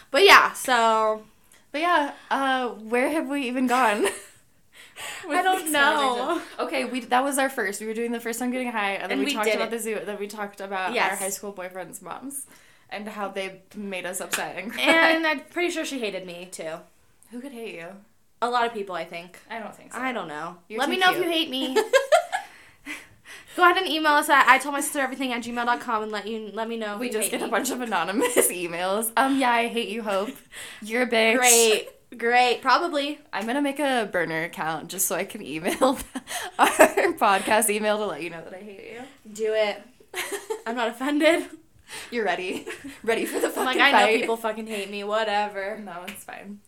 [0.10, 1.24] But yeah, so
[1.72, 4.06] But yeah, uh, where have we even gone?
[5.30, 6.42] I don't know.
[6.60, 7.82] Okay, we that was our first.
[7.82, 9.68] We were doing the first time getting high, and then And we, we talked about
[9.68, 9.72] it.
[9.72, 10.00] the zoo.
[10.06, 12.46] Then we talked about our high school boyfriends' moms,
[12.94, 14.84] and how they made us upset and cry.
[14.84, 16.76] and I'm pretty sure she hated me too.
[17.32, 17.88] who could hate you?
[18.42, 19.40] A lot of people, I think.
[19.50, 20.00] I don't think so.
[20.00, 20.58] I don't know.
[20.68, 21.20] You're Let me know cute.
[21.20, 21.76] if you hate me.
[23.56, 26.28] Go ahead and email us at I told my sister everything at gmail.com and let
[26.28, 26.96] you let me know.
[26.96, 29.12] if we just get a bunch of anonymous emails.
[29.16, 30.30] Um, yeah, I hate you, Hope.
[30.82, 31.38] You're a bitch.
[31.38, 31.88] Great.
[32.18, 32.62] Great.
[32.64, 33.20] Probably.
[33.32, 36.00] I'm gonna make a burner account just so I can email
[36.60, 36.68] our
[37.14, 39.02] podcast email to let you know that I hate you.
[39.32, 39.82] Do it.
[40.66, 41.46] I'm not offended.
[42.12, 42.65] You're ready,
[43.04, 45.04] ready for the fucking I'm like, I know people fucking hate me.
[45.04, 45.78] Whatever.
[45.84, 46.60] No, it's fine.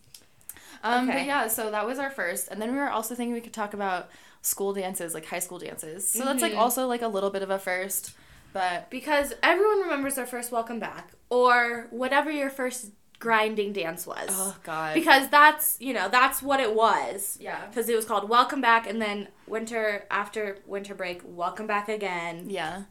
[0.82, 3.40] Um, But yeah, so that was our first, and then we were also thinking we
[3.40, 4.08] could talk about
[4.42, 6.08] school dances, like high school dances.
[6.08, 6.58] So that's like Mhm.
[6.58, 8.12] also like a little bit of a first,
[8.52, 14.28] but Because everyone remembers their first welcome back or whatever your first grinding dance was.
[14.30, 17.36] oh god, Because that's, you know, that's what it was.
[17.40, 21.88] yeah, Because it was called Welcome Back and then winter, after winter break, Welcome Back
[21.88, 22.48] again.
[22.50, 22.82] yeah.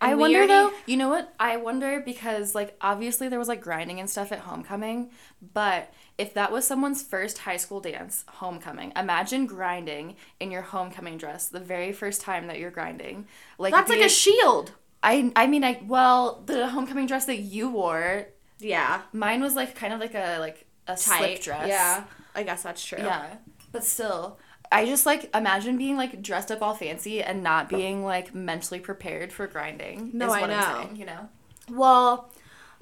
[0.00, 0.72] And I wonder already- though.
[0.86, 1.34] You know what?
[1.38, 5.10] I wonder because like obviously there was like grinding and stuff at homecoming,
[5.52, 11.18] but if that was someone's first high school dance, homecoming, imagine grinding in your homecoming
[11.18, 13.26] dress the very first time that you're grinding.
[13.58, 14.72] Like That's like a shield.
[15.02, 18.26] I I mean I well the homecoming dress that you wore
[18.58, 19.02] Yeah.
[19.12, 21.68] Mine was like kind of like a like a slip dress.
[21.68, 22.04] Yeah.
[22.34, 22.98] I guess that's true.
[22.98, 23.26] Yeah.
[23.72, 24.38] But still,
[24.72, 28.80] I just like imagine being like dressed up all fancy and not being like mentally
[28.80, 30.10] prepared for grinding.
[30.12, 30.54] No, is I know.
[30.54, 31.28] I'm saying, you know.
[31.70, 32.32] Well,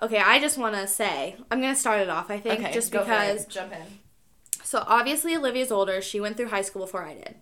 [0.03, 2.93] okay, I just want to say, I'm going to start it off, I think, just
[2.93, 3.05] for it.
[3.05, 3.83] because jump in.
[4.63, 6.03] So obviously Olivia's older.
[6.03, 7.37] She went through high school before I did.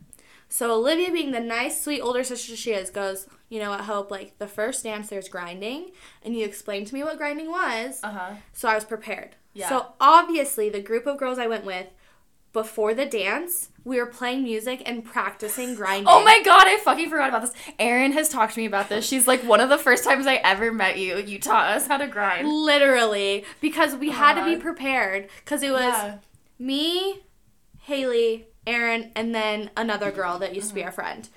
[0.48, 4.12] So Olivia, being the nice, sweet older sister she is, goes, you know what, Hope,
[4.12, 5.90] like the first dance there's grinding,
[6.22, 8.34] and you explained to me what grinding was, Uh huh.
[8.52, 9.34] so I was prepared.
[9.54, 9.68] Yeah.
[9.68, 11.86] So obviously the group of girls I went with,
[12.56, 16.06] before the dance, we were playing music and practicing grinding.
[16.08, 17.52] Oh my god, I fucking forgot about this.
[17.78, 19.06] Erin has talked to me about this.
[19.06, 21.18] She's like one of the first times I ever met you.
[21.18, 22.48] You taught us how to grind.
[22.48, 26.14] Literally, because we had to be prepared, because it was Yeah.
[26.58, 27.20] me,
[27.82, 31.28] Haley, Erin, and then another girl that used to be our friend.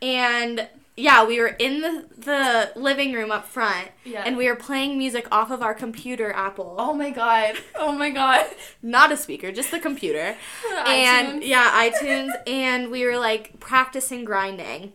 [0.00, 4.22] And yeah, we were in the, the living room up front, Yeah.
[4.26, 6.74] and we were playing music off of our computer Apple.
[6.78, 7.54] Oh my god.
[7.74, 8.46] Oh my god.
[8.82, 10.36] Not a speaker, just the computer.
[10.86, 11.46] and iTunes.
[11.46, 12.30] yeah, iTunes.
[12.46, 14.92] and we were like practicing grinding.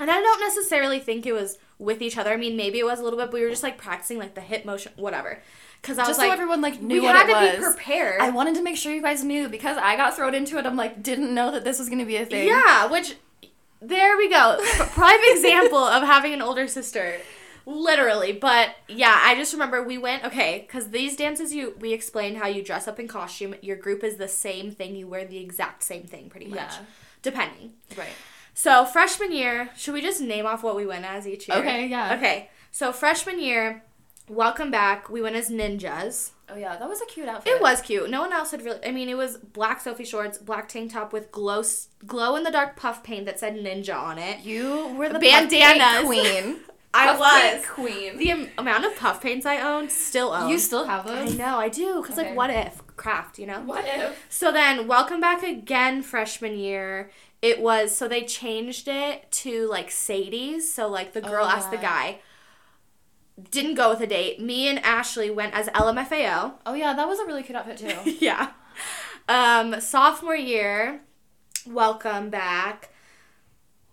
[0.00, 2.32] And I don't necessarily think it was with each other.
[2.32, 4.34] I mean, maybe it was a little bit, but we were just like practicing like
[4.34, 5.42] the hip motion, whatever.
[5.82, 7.68] Because I was Just like, so everyone like knew we what had it to was.
[7.68, 8.20] be prepared.
[8.20, 10.66] I wanted to make sure you guys knew because I got thrown into it.
[10.66, 12.48] I'm like, didn't know that this was gonna be a thing.
[12.48, 13.14] Yeah, which
[13.80, 14.58] there we go.
[14.90, 17.18] Prime example of having an older sister.
[17.66, 22.38] Literally, but yeah, I just remember we went okay because these dances you we explained
[22.38, 23.54] how you dress up in costume.
[23.60, 24.96] Your group is the same thing.
[24.96, 26.78] You wear the exact same thing, pretty much, Yeah.
[27.20, 27.72] depending.
[27.96, 28.08] Right.
[28.54, 31.58] So freshman year, should we just name off what we went as each year?
[31.58, 32.14] Okay, yeah.
[32.16, 33.84] Okay, so freshman year,
[34.28, 35.10] welcome back.
[35.10, 36.30] We went as ninjas.
[36.50, 37.52] Oh yeah, that was a cute outfit.
[37.52, 38.08] It was cute.
[38.10, 38.84] No one else had really.
[38.84, 41.62] I mean, it was black Soffe shorts, black tank top with glow
[42.06, 44.40] glow in the dark puff paint that said ninja on it.
[44.44, 46.56] You were the bandana queen.
[46.94, 47.66] I was.
[47.66, 48.16] queen.
[48.16, 50.48] The am- amount of puff paints I owned, still own.
[50.48, 51.34] You still have those?
[51.34, 52.00] I know, I do.
[52.00, 52.28] Because, Okay.
[52.28, 52.82] like, what if?
[52.96, 53.60] Craft, you know?
[53.60, 54.24] What if?
[54.30, 57.10] So then, welcome back again, freshman year.
[57.42, 60.72] It was, so they changed it to, like, Sadie's.
[60.72, 62.20] So, like, the girl Oh, asked the guy.
[63.50, 64.40] Didn't go with a date.
[64.40, 66.54] Me and Ashley went as LMFAO.
[66.66, 68.10] Oh yeah, that was a really cute outfit too.
[68.20, 68.50] yeah.
[69.28, 71.02] Um, sophomore year,
[71.66, 72.90] welcome back.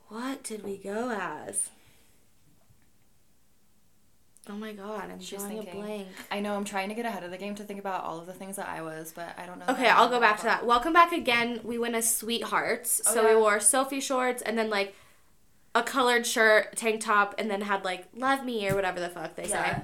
[0.08, 1.70] What did we go as?
[4.48, 6.08] Oh my god, I'm She's drawing a blank.
[6.30, 8.28] I know I'm trying to get ahead of the game to think about all of
[8.28, 9.66] the things that I was, but I don't know.
[9.70, 10.66] Okay, I'll go back to that.
[10.66, 11.62] Welcome back again.
[11.64, 13.02] We went as sweethearts.
[13.08, 13.34] Oh, so yeah.
[13.34, 14.96] we wore Soffe shorts and then like
[15.76, 19.36] a colored shirt, tank top, and then had like love me or whatever the fuck
[19.36, 19.76] they Yeah.
[19.76, 19.82] say.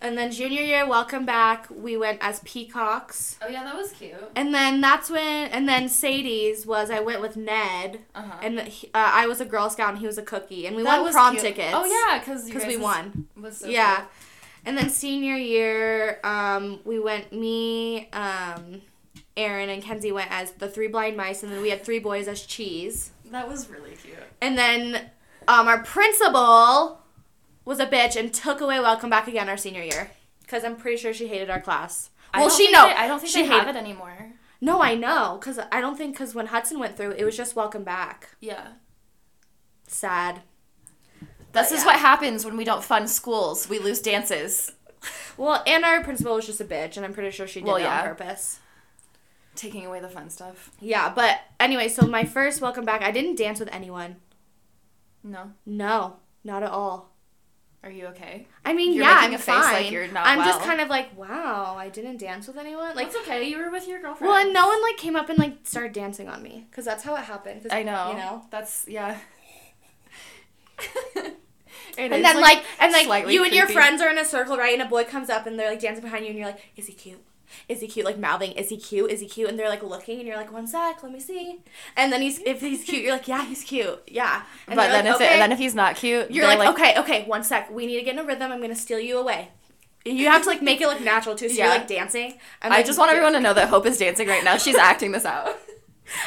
[0.00, 1.68] And then junior year, welcome back.
[1.70, 3.36] We went as peacocks.
[3.40, 4.14] Oh yeah, that was cute.
[4.34, 8.38] And then that's when, and then Sadie's was I went with Ned, Uh huh.
[8.42, 10.82] and he, uh, I was a Girl Scout and he was a cookie, and we
[10.82, 11.42] That won prom cute.
[11.44, 11.72] tickets.
[11.72, 13.28] Oh yeah, because because we won.
[13.40, 14.06] Was so yeah, cool.
[14.64, 18.82] and then senior year, um, we went me, um,
[19.36, 22.26] Erin and Kenzie went as the three blind mice, and then we had three boys
[22.26, 24.16] as cheese, That was really cute.
[24.40, 25.10] and then
[25.48, 27.00] um, our principal
[27.64, 30.10] was a bitch and took away welcome back again our senior year
[30.42, 32.10] because I'm pretty sure she hated our class.
[32.34, 34.32] Well, she no, they- I don't think she they have it anymore.
[34.60, 37.56] No, I know, cause I don't think cause when Hudson went through, it was just
[37.56, 38.30] welcome back.
[38.40, 38.68] Yeah.
[39.88, 40.42] Sad.
[41.20, 41.86] This But is yeah.
[41.86, 43.68] what happens when we don't fund schools.
[43.68, 44.72] We lose dances.
[45.36, 47.76] Well, and our principal was just a bitch, and I'm pretty sure she did Well,
[47.76, 48.00] it yeah.
[48.02, 48.60] on purpose.
[49.54, 50.70] Taking away the fun stuff.
[50.80, 54.16] Yeah, but anyway, so my first welcome back, I didn't dance with anyone.
[55.22, 55.52] No.
[55.66, 57.12] No, not at all.
[57.84, 58.46] Are you okay?
[58.64, 60.12] I mean, You're yeah, I'm like fine.
[60.12, 62.94] not I'm just kind of like, wow, I didn't dance with anyone.
[62.94, 63.48] Like, Like, okay.
[63.48, 64.28] You were with your girlfriend.
[64.30, 67.02] well, and no one like came up and like started dancing on me, cause that's
[67.02, 67.66] how it happened.
[67.70, 68.10] I know.
[68.10, 68.44] You know.
[68.50, 69.18] That's yeah.
[71.98, 74.72] And then like, and like you and your friends are in a circle, right?
[74.72, 76.86] And a boy comes up and they're like dancing behind you, and you're like, is
[76.86, 77.22] he cute?
[77.68, 78.04] Is he cute?
[78.06, 79.10] Like mouthing, is he cute?
[79.10, 79.48] Is he cute?
[79.48, 81.60] And they're like looking, and you're like, one sec, let me see.
[81.96, 84.42] And then he's if he's cute, you're like, yeah, he's cute, yeah.
[84.66, 86.98] And But then like, if it, then if he's not cute, You're they're like, okay,
[87.00, 87.70] okay, one sec.
[87.70, 88.50] We need to get in a rhythm.
[88.52, 89.48] I'm gonna steal you away.
[90.04, 91.48] You have to like make it look natural too.
[91.48, 91.66] So Yeah.
[91.66, 92.34] you're like dancing.
[92.60, 94.56] I'm, I like, just want everyone to know that Hope is dancing right now.
[94.56, 95.56] She's acting this out.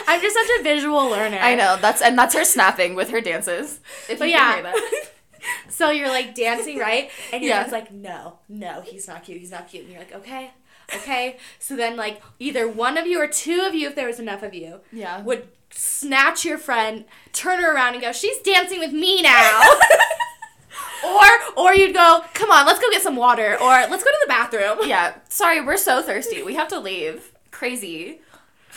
[0.07, 1.37] I'm just such a visual learner.
[1.37, 3.81] I know that's and that's her snapping with her dances.
[4.09, 4.73] If But you yeah.
[5.45, 5.73] can hear that.
[5.73, 7.09] so you're like dancing, right?
[7.31, 7.63] And your Yeah.
[7.65, 9.39] friend's like, no, no, he's not cute.
[9.39, 9.83] He's not cute.
[9.83, 10.51] And you're like, okay,
[10.95, 11.37] okay.
[11.59, 14.43] So then like either one of you or two of you, if there was enough
[14.43, 15.21] of you, Yeah.
[15.21, 19.61] would snatch your friend, turn her around, and go, she's dancing with me now.
[21.05, 21.23] or
[21.57, 24.27] or you'd go, come on, let's go get some water, or let's go to the
[24.27, 24.79] bathroom.
[24.87, 25.15] Yeah.
[25.29, 26.41] Sorry, we're so thirsty.
[26.43, 27.31] We have to leave.
[27.51, 28.21] Crazy.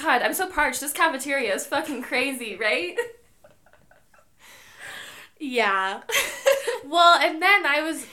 [0.02, 0.80] God, I'm so parched.
[0.80, 2.96] This cafeteria is fucking crazy, right?
[5.38, 6.02] Yeah.
[6.84, 8.06] well, and then I was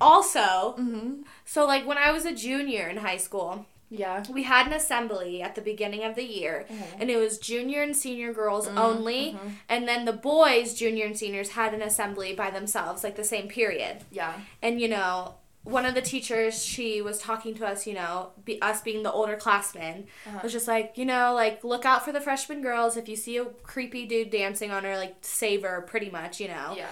[0.00, 1.22] also Mm-hmm.
[1.44, 4.24] so like when I was a junior in high school, Yeah.
[4.32, 7.00] we had an assembly at the beginning of the year, mm-hmm.
[7.00, 8.78] and it was junior and senior girls mm-hmm.
[8.78, 9.48] only, mm-hmm.
[9.68, 13.48] and then the boys, junior and seniors, had an assembly by themselves, like the same
[13.48, 13.98] period.
[14.10, 14.40] Yeah.
[14.62, 18.60] And you know, one of the teachers, she was talking to us, you know, be,
[18.62, 20.38] us being the older classmen, Uh-huh.
[20.42, 22.96] was just like, you know, like look out for the freshman girls.
[22.96, 26.48] If you see a creepy dude dancing on her, like save her, pretty much, you
[26.48, 26.74] know.
[26.74, 26.86] Yeah.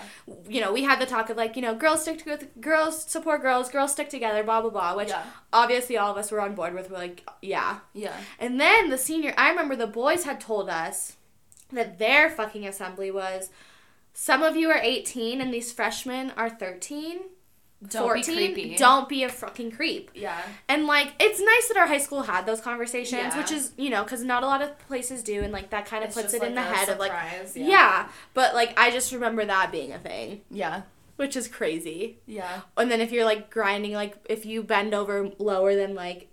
[0.47, 3.41] You know, we had the talk of like, you know, girls stick together, girls support
[3.41, 4.95] girls, girls stick together, blah blah blah.
[4.95, 5.23] Which Yeah.
[5.51, 6.91] obviously all of us were on board with.
[6.91, 7.79] We're like, yeah.
[7.95, 8.17] Yeah.
[8.39, 11.17] And then the senior, I remember the boys had told us
[11.73, 13.49] that their fucking assembly was.
[14.13, 17.21] Some of you are 18 and these freshmen are 13.
[17.87, 18.77] Don't be 14, creepy.
[18.77, 20.11] Don't be a fucking creep.
[20.15, 20.41] Yeah.
[20.69, 23.39] And like, it's nice that our high school had those conversations, Yeah.
[23.39, 26.03] which is, you know, because not a lot of places do, and like that kind
[26.03, 27.13] of It's puts it in the like head of like,
[27.55, 27.67] yeah.
[27.67, 28.09] yeah.
[28.35, 30.83] But like, I just remember that being a thing, Yeah.
[31.17, 32.19] which is crazy.
[32.27, 32.63] Yeah.
[32.77, 36.29] And then if you're like grinding, like if you bend over lower than like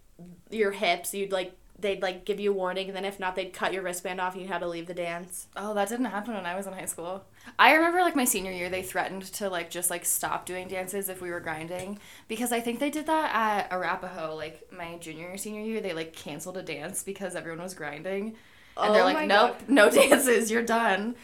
[0.50, 3.52] your hips, you'd like they'd like give you a warning, and then if not, they'd
[3.54, 5.48] cut your wristband off, and you had to leave the dance.
[5.58, 7.26] Oh, that didn't happen when I was in high school.
[7.58, 11.10] I remember like my senior year they threatened to like just like stop doing dances
[11.10, 15.30] if we were grinding because I think they did that at Arapahoe like my junior
[15.30, 18.36] or senior year they like canceled a dance because everyone was grinding.
[18.78, 19.70] And Oh they're like, "Nope, God.
[19.70, 21.16] no dances, you're done."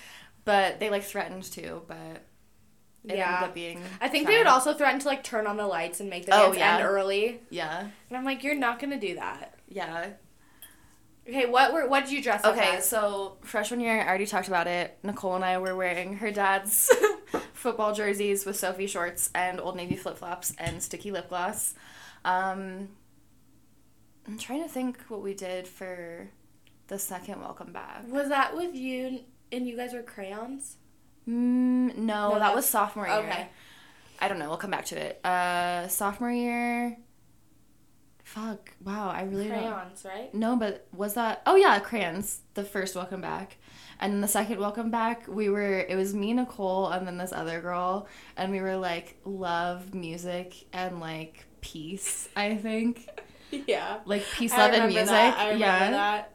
[0.45, 1.97] But they like threatened to, but
[3.03, 3.35] it Yeah.
[3.35, 4.33] ended up being I think fine.
[4.33, 6.57] they would also threaten to like turn on the lights and make the Oh, dance
[6.57, 6.75] yeah.
[6.77, 7.41] end early.
[7.49, 7.79] Yeah.
[8.09, 9.55] And I'm like, you're not gonna do that.
[9.67, 10.11] Yeah.
[11.27, 12.87] Okay, what were what did you dress up Okay, as?
[12.89, 14.97] so freshman year, I already talked about it.
[15.03, 16.89] Nicole and I were wearing her dad's
[17.53, 21.75] football jerseys with Soffe shorts and Old Navy flip flops and sticky lip gloss.
[22.25, 22.89] Um,
[24.27, 26.29] I'm trying to think what we did for
[26.87, 28.03] the second welcome back.
[28.07, 29.19] Was that with you
[29.51, 30.77] and you guys were crayons?
[31.29, 33.15] Mm, no, No, that was sophomore year.
[33.17, 33.47] Okay.
[34.19, 34.49] I don't know.
[34.49, 35.23] We'll come back to it.
[35.25, 36.97] Uh, sophomore year.
[38.33, 38.71] Fuck.
[38.83, 39.09] Wow.
[39.09, 39.59] I really don't.
[39.59, 40.33] Crayons, right?
[40.33, 41.41] No, but was that?
[41.45, 42.39] Oh yeah, crayons.
[42.53, 43.57] The first welcome back,
[43.99, 45.79] and then the second welcome back, we were.
[45.79, 50.65] It was me, Nicole, and then this other girl, and we were like love music
[50.71, 52.29] and like peace.
[52.35, 53.09] I think
[53.67, 53.99] Yeah.
[54.05, 55.09] like peace, love, and music.
[55.09, 56.33] yeah, that.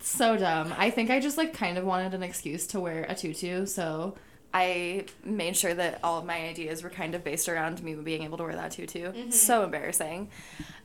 [0.00, 0.74] so dumb.
[0.78, 4.14] I think I just like kind of wanted an excuse to wear a tutu, so
[4.56, 8.22] I made sure that all of my ideas were kind of based around me being
[8.22, 9.10] able to wear that tutu.
[9.10, 9.30] Mm-hmm.
[9.30, 10.30] So embarrassing.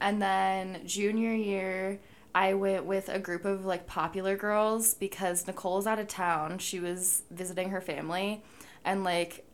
[0.02, 2.00] And then junior year,
[2.34, 6.58] I went with a group of like popular girls because Nicole was out of town.
[6.58, 8.44] She was visiting her family,
[8.84, 9.46] and like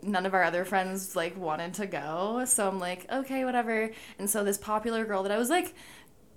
[0.00, 2.44] none of our other friends like wanted to go.
[2.46, 3.90] So I'm like, okay, whatever.
[4.18, 5.74] And so this popular girl that I was like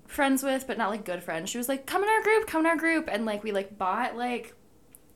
[0.08, 2.62] friends with, but not like good friends, she was like, come in our group, come
[2.62, 3.08] in our group.
[3.12, 4.56] And like we like bought like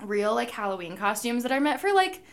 [0.03, 2.23] real like Halloween costumes that are meant for like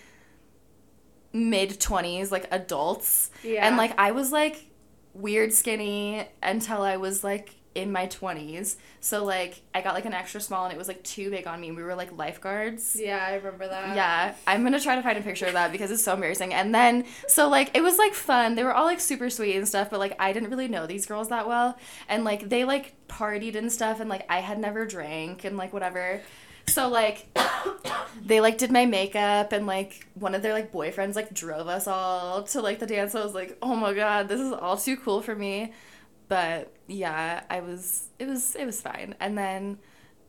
[1.33, 3.31] mid 20s, like adults.
[3.43, 3.67] Yeah.
[3.67, 4.67] And like I was like
[5.15, 8.77] weird skinny until I was like in my 20s.
[9.01, 11.61] So like I got like an extra small and it was like too big on
[11.61, 11.71] me.
[11.71, 12.97] We were like lifeguards.
[12.99, 13.95] Yeah, I remember that.
[13.95, 16.53] Yeah, I'm gonna try to find a picture of that because it's so embarrassing.
[16.53, 18.57] And then, so like, it was like fun.
[18.57, 21.07] They were all like super sweet and stuff, but like, I didn't really know these
[21.07, 21.79] girls that well.
[22.09, 25.73] And like, they like partied and stuff, and like, I had never drank and like,
[25.73, 26.21] whatever.
[26.69, 27.27] So like,
[28.25, 31.87] they like did my makeup, and like, one of their like boyfriends like drove us
[31.87, 33.15] all to like the dance.
[33.15, 35.73] I was like, oh my god, this is all too cool for me.
[36.29, 39.15] But yeah, I was, it was, it was fine.
[39.19, 39.79] And then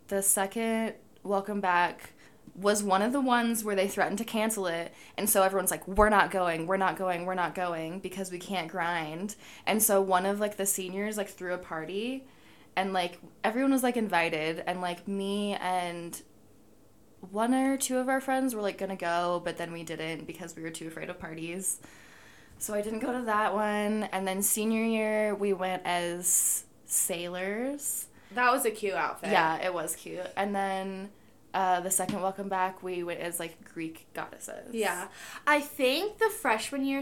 [0.08, 2.14] the second welcome back
[2.56, 5.88] was one of the ones where they threatened to cancel it and so everyone's like
[5.88, 9.36] we're not going we're not going we're not going because we can't grind
[9.66, 12.26] and so one of like the seniors like threw a party
[12.76, 16.22] and like everyone was like invited and like me and
[17.32, 20.56] one or two of our friends were like gonna go but then we didn't because
[20.56, 21.80] we were too afraid of parties
[22.58, 28.08] so i didn't go to that one and then senior year we went as sailors
[28.36, 29.32] That was a cute outfit.
[29.32, 30.26] yeah, it was cute.
[30.38, 31.10] And then
[31.54, 34.74] uh, the second welcome back, we went as like Greek goddesses.
[34.74, 35.08] Yeah.
[35.48, 37.02] I think the freshman year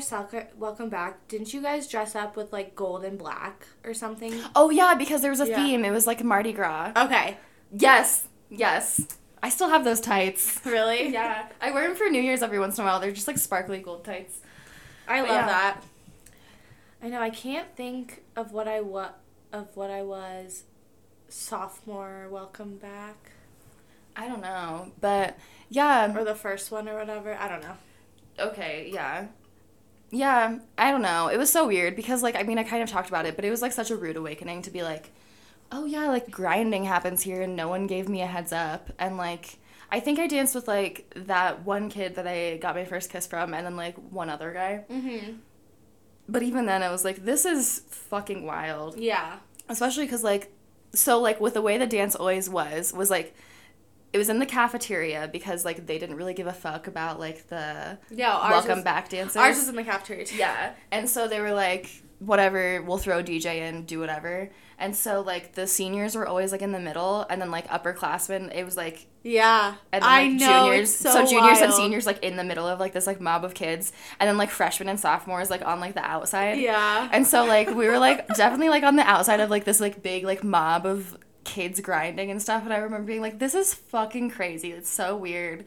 [0.58, 4.34] welcome back, didn't you guys dress up with like gold and black or something?
[4.56, 5.58] Oh yeah, because there was a Yeah.
[5.58, 5.84] theme.
[5.84, 6.94] It was like Mardi Gras.
[6.96, 7.38] Okay.
[7.78, 9.06] Yes, yes.
[9.42, 10.60] I still have those tights.
[10.66, 11.10] Really?
[11.10, 13.00] Yeah, I wear them for New Year's every once in a while.
[13.00, 14.40] They're just like sparkly gold tights.
[15.08, 15.46] I love yeah.
[15.48, 15.84] that.
[17.02, 19.14] I know I can't think of what I wa-
[19.54, 20.64] of what I was
[21.30, 23.32] sophomore welcome back
[24.18, 25.38] I don't know, but
[25.70, 26.18] yeah.
[26.18, 27.36] or the first one or whatever.
[27.36, 27.78] I don't know.
[28.40, 29.28] Okay, yeah.
[30.10, 31.28] Yeah, I don't know.
[31.28, 33.46] It was so weird because like I mean I kind of talked about it, but
[33.46, 35.12] it was like such a rude awakening to be like,
[35.72, 39.18] "Oh yeah, like grinding happens here and no one gave me a heads up." And
[39.18, 39.60] like
[39.92, 43.26] I think I danced with like that one kid that I got my first kiss
[43.28, 44.84] from and then like one other guy.
[44.90, 45.38] Mm-hmm.
[46.30, 49.38] But even then I was like, "This is fucking wild." Yeah.
[49.70, 50.52] Especially cuz like
[50.94, 53.36] so like with the way the dance always was was like
[54.14, 57.48] it was in the cafeteria because like they didn't really give a fuck about like
[57.48, 58.50] the Yeah.
[58.50, 59.38] Welcome was, back dances.
[59.38, 60.38] Ours was in the cafeteria too.
[60.38, 60.74] Yeah.
[60.92, 64.50] And so they were like, whatever, we'll throw DJ in, do whatever.
[64.80, 68.54] And so like the seniors were always like in the middle, and then like upperclassmen,
[68.56, 69.76] it was like, Yeah.
[69.92, 70.66] and then, I know.
[70.68, 73.44] juniors, it's so, juniors and seniors like in the middle of like this like mob
[73.44, 76.60] of kids, and then like freshmen and sophomores like on like the outside.
[76.60, 77.10] Yeah.
[77.12, 80.04] And so like we were like definitely like on the outside of like this like
[80.04, 82.64] big like mob of kids grinding and stuff.
[82.64, 84.72] And I remember being like, this is fucking crazy.
[84.72, 85.66] It's so weird,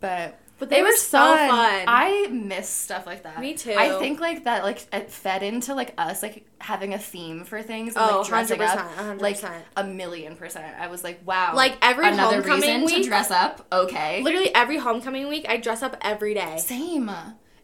[0.00, 0.38] but.
[0.64, 1.48] But they it were was so fun.
[1.48, 1.84] fun.
[1.86, 3.40] I miss stuff like that.
[3.40, 3.74] Me too.
[3.76, 7.62] I think like that like it fed into like us like having a theme for
[7.62, 9.42] things and Oh, like dressing 100%, up like
[9.76, 10.74] a million percent.
[10.78, 11.54] I was like, wow.
[11.54, 13.66] Like, every another homecoming reason to week- dress up.
[13.72, 14.22] Okay.
[14.22, 16.56] Literally every homecoming week, I dress up every day.
[16.58, 17.10] Same.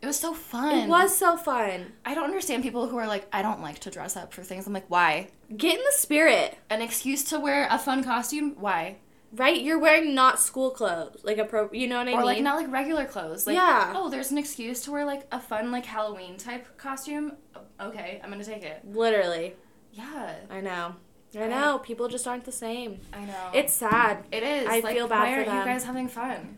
[0.03, 0.78] It was so fun.
[0.78, 1.92] It was so fun.
[2.07, 4.66] I don't understand people who are like, I don't like to dress up for things.
[4.66, 5.28] I'm like, why?
[5.55, 8.55] Get in the spirit, An excuse to wear a fun costume?
[8.59, 8.96] Why?
[9.33, 9.61] Right?
[9.61, 11.70] You're wearing not school clothes, like a pro.
[11.72, 12.26] You know what I or mean?
[12.26, 13.47] like not like regular clothes.
[13.47, 13.93] Like, Yeah.
[13.97, 17.33] oh, there's an excuse to wear like a fun like Halloween type costume.
[17.81, 18.81] Okay, I'm gonna take it.
[18.85, 19.55] Literally,
[19.93, 20.95] Yeah, I know.
[21.39, 21.78] I know.
[21.78, 22.99] People just aren't the same.
[23.12, 23.51] I know.
[23.55, 24.24] It's sad.
[24.33, 24.68] it is.
[24.68, 25.64] I like, feel bad why for aren't you them.
[25.66, 26.57] guys having fun?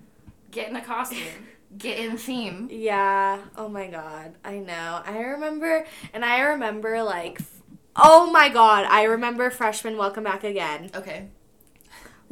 [0.51, 1.19] Get in a costume.
[1.79, 2.69] Get in theme.
[2.71, 3.39] Yeah.
[3.57, 4.35] Oh my god.
[4.45, 5.01] I know.
[5.07, 7.63] I remember, and I remember like, f-
[7.97, 8.87] oh my god.
[8.89, 10.91] I remember freshman welcome back again.
[10.95, 11.29] Okay.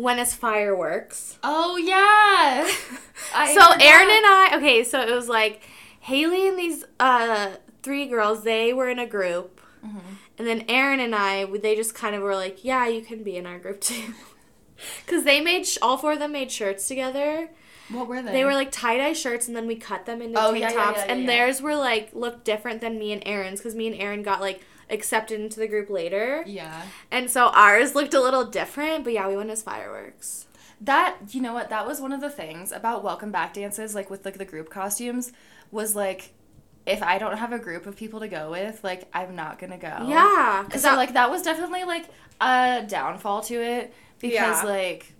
[0.00, 1.38] When it's fireworks.
[1.42, 2.66] Oh yeah.
[3.22, 3.82] So forgot.
[3.82, 4.50] Erin and I.
[4.56, 5.62] Okay, so it was like
[6.00, 7.50] Haley and these uh
[7.82, 8.42] three girls.
[8.44, 9.98] They were in a group, Mm-hmm.
[10.38, 11.44] and then Erin and I.
[11.44, 14.14] They just kind of were like, yeah, you can be in our group too.
[15.06, 17.50] Cause they made sh- all four of them made shirts together.
[17.90, 18.32] What were they?
[18.32, 20.72] They were like tie dye shirts, and then we cut them into Oh, tank yeah,
[20.72, 20.98] tops.
[21.00, 24.00] yeah, yeah, and theirs were like looked different than me and Erin's, because me and
[24.00, 26.82] Erin got like accepted into the group later, Yeah.
[27.10, 29.04] and so ours looked a little different.
[29.04, 30.46] But yeah, we went as fireworks.
[30.80, 34.08] That you know what that was one of the things about welcome back dances like
[34.10, 35.32] with like the group costumes
[35.70, 36.32] was like
[36.86, 39.76] if I don't have a group of people to go with like I'm not gonna
[39.76, 40.06] go.
[40.08, 42.06] Yeah, because So like that was definitely like
[42.40, 44.62] a downfall to it because Yeah.
[44.64, 45.12] like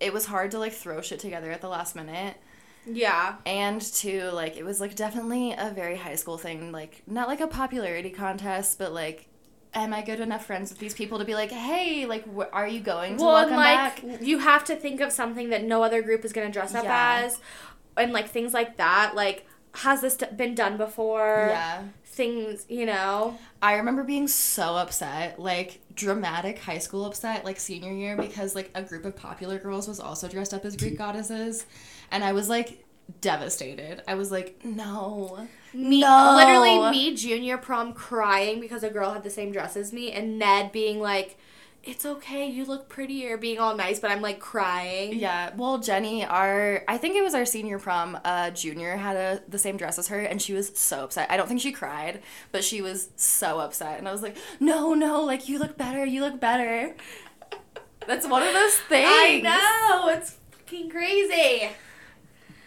[0.00, 2.36] it was hard to like throw shit together at the last minute
[2.86, 7.28] yeah, and to like it was like definitely a very high school thing like not
[7.28, 9.28] like a popularity contest but like
[9.74, 12.68] am I good enough friends with these people to be like hey like wh- are
[12.68, 15.82] you going to well, and like back you have to think of something that no
[15.82, 17.22] other group is gonna dress up Yeah.
[17.24, 17.40] as,
[17.96, 19.14] and like things like that.
[19.14, 21.46] Like, has this been done before?
[21.50, 23.36] yeah Things, you know.
[23.60, 28.70] I remember being so upset, like dramatic high school upset, like senior year, because like
[28.76, 31.66] a group of popular girls was also dressed up as Greek goddesses.
[32.10, 32.84] And I was like
[33.20, 34.02] devastated.
[34.08, 35.48] I was like, no.
[35.72, 36.34] Me, No.
[36.36, 40.38] literally me junior prom crying because a girl had the same dress as me, and
[40.38, 41.36] Ned being like,
[41.82, 45.18] "It's okay, you look prettier," being all nice, but I'm like crying.
[45.18, 48.16] Yeah, well, Jenny, our I think it was our senior prom.
[48.24, 51.28] Uh, junior had a the same dress as her, and she was so upset.
[51.28, 54.94] I don't think she cried, but she was so upset, and I was like, no,
[54.94, 56.94] no, like you look better, you look better.
[58.06, 59.08] That's one of those things.
[59.10, 61.70] I know it's fucking crazy.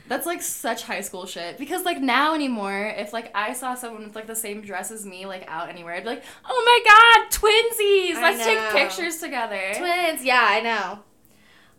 [0.08, 1.58] That's like such high school shit.
[1.58, 5.05] Because like now anymore, if like I saw someone with like the same dress as
[5.05, 8.22] me like out anywhere, I'd be like, oh my god, twinsies!
[8.22, 9.74] Let's take pictures together.
[9.78, 10.99] Twins, yeah, I know.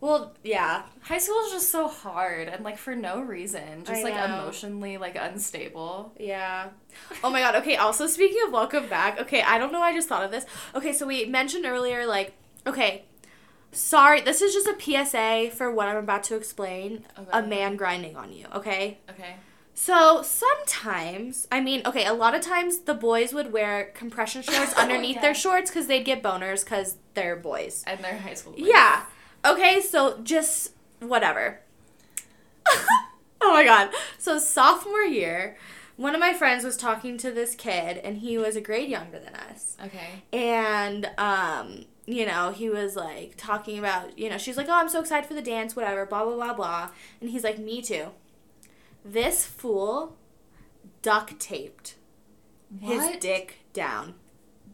[0.01, 4.15] Well, yeah, High school is just so hard and like for no reason, just like
[4.15, 6.13] emotionally like unstable.
[6.21, 6.69] yeah.
[7.25, 7.57] Oh my god.
[7.57, 7.77] Okay.
[7.77, 9.19] Also, speaking of welcome back.
[9.21, 9.81] Okay, I don't know.
[9.81, 10.45] I just thought of this.
[10.75, 12.35] Okay, so we mentioned earlier, like,
[12.67, 13.07] okay.
[13.73, 17.05] Sorry, this is just a PSA for what I'm about to explain.
[17.19, 17.29] Okay.
[17.33, 18.99] A man grinding on you, okay?
[19.11, 19.37] Okay.
[19.75, 24.73] So sometimes, I mean, okay, a lot of times the boys would wear compression shorts
[24.75, 25.23] underneath Yeah.
[25.23, 27.85] their shorts because they'd get boners because they're boys.
[27.87, 28.53] And they're high school.
[28.55, 28.63] boys.
[28.67, 29.05] Yeah.
[29.45, 31.61] Okay, so just whatever.
[33.41, 33.91] oh my god.
[34.19, 35.57] So sophomore year,
[35.97, 39.19] one of my friends was talking to this kid and he was a grade younger
[39.19, 39.77] than us.
[39.85, 40.23] Okay.
[40.33, 44.89] And um, you know, he was like talking about, you know, she's like, "Oh, I'm
[44.89, 46.91] so excited for the dance, whatever, blah blah blah blah."
[47.21, 48.07] And he's like, "Me too."
[49.05, 50.17] This fool
[51.03, 51.95] duct taped
[52.81, 53.21] his What?
[53.21, 54.15] dick down.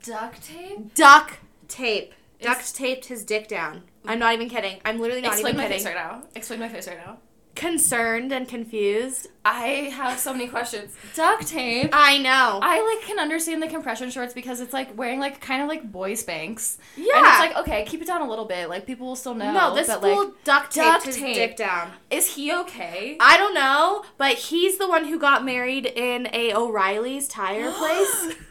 [0.03, 0.95] Duct tape?
[0.95, 2.14] Duct tape.
[2.41, 3.82] Duct taped his dick down.
[4.07, 4.80] I'm not even kidding.
[4.85, 5.78] I'm literally not Explain even my kidding.
[5.78, 6.22] face right now.
[6.35, 7.18] Explain my face right now.
[7.55, 9.29] Concerned and confused.
[9.45, 10.93] I have so many questions.
[11.15, 11.91] Duct tape.
[11.93, 12.59] I know.
[12.63, 15.91] I like can understand the compression shorts because it's like wearing like kind of like
[15.91, 16.79] boy Spanx.
[16.97, 17.13] yeah.
[17.17, 18.69] And it's like okay, keep it down a little bit.
[18.69, 19.53] Like people will still know.
[19.53, 21.35] no, this but, fool like, duct taped duct his tape.
[21.35, 21.91] dick down.
[22.11, 23.17] is he okay?
[23.21, 28.35] I don't know, but he's the one who got married in a O'Reilly's tire place.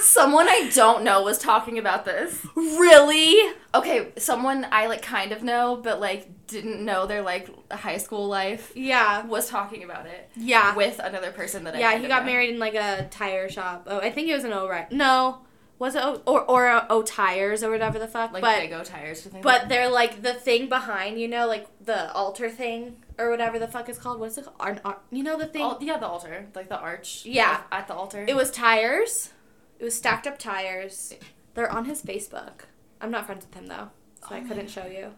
[0.00, 2.44] Someone I don't know was talking about this.
[2.54, 3.52] really?
[3.74, 8.28] Okay, someone I like kind of know, but like didn't know their like high school
[8.28, 9.24] life Yeah.
[9.26, 10.74] was talking about it Yeah.
[10.76, 12.32] with another person that I yeah, he got know.
[12.32, 13.84] married in like a tire shop.
[13.88, 14.86] Oh, I think it was an O'Reilly.
[14.92, 15.38] No.
[15.78, 18.32] Was it O or or uh, a O tires or whatever the fuck?
[18.32, 19.28] like but big O tires.
[19.42, 23.68] But they're like the thing behind, you know, like the altar thing or whatever the
[23.68, 24.18] fuck is called.
[24.18, 24.56] What's it called?
[24.58, 25.60] Ar- ar- you know the thing?
[25.62, 27.26] Al- yeah, the altar, like the arch.
[27.26, 27.60] Yeah.
[27.70, 28.24] at the altar.
[28.26, 29.32] it was tires.
[29.78, 31.14] It was stacked up tires.
[31.54, 32.62] They're on his Facebook.
[33.00, 33.88] I'm not friends with him though,
[34.26, 35.12] so I Oh my couldn't show you.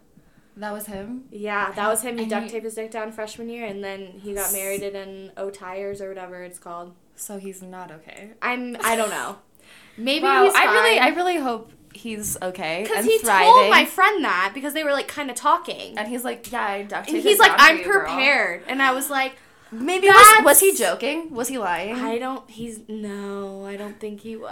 [0.57, 1.25] that was him.
[1.31, 2.15] Yeah, that was him.
[2.17, 4.95] He And duct taped his dick down freshman year, and then he got married in
[4.95, 6.93] an O tires or whatever it's called.
[7.15, 8.31] So he's not okay.
[8.41, 8.75] I'm.
[8.83, 9.37] I don't know.
[9.97, 13.47] Maybe wow, he's I really, I really hope he's okay Because he thriving.
[13.51, 15.97] told my friend that because they were like kind of talking.
[15.97, 18.63] and he's like, yeah, I duct And taped he's like, I'm you, girl." prepared.
[18.67, 19.33] And I was like,
[19.71, 21.33] Maybe was, was he joking?
[21.33, 21.95] Was he lying?
[21.95, 24.51] I don't, he's, no, I don't think he was.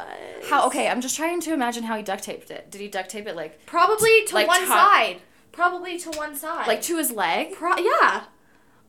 [0.50, 0.68] how?
[0.68, 2.70] Okay, I'm just trying to imagine how he duct taped it.
[2.70, 5.22] Did he duct tape it like, Probably to Like one top- side.
[5.52, 6.68] Probably to one side.
[6.68, 8.26] like to his leg, Pro- yeah.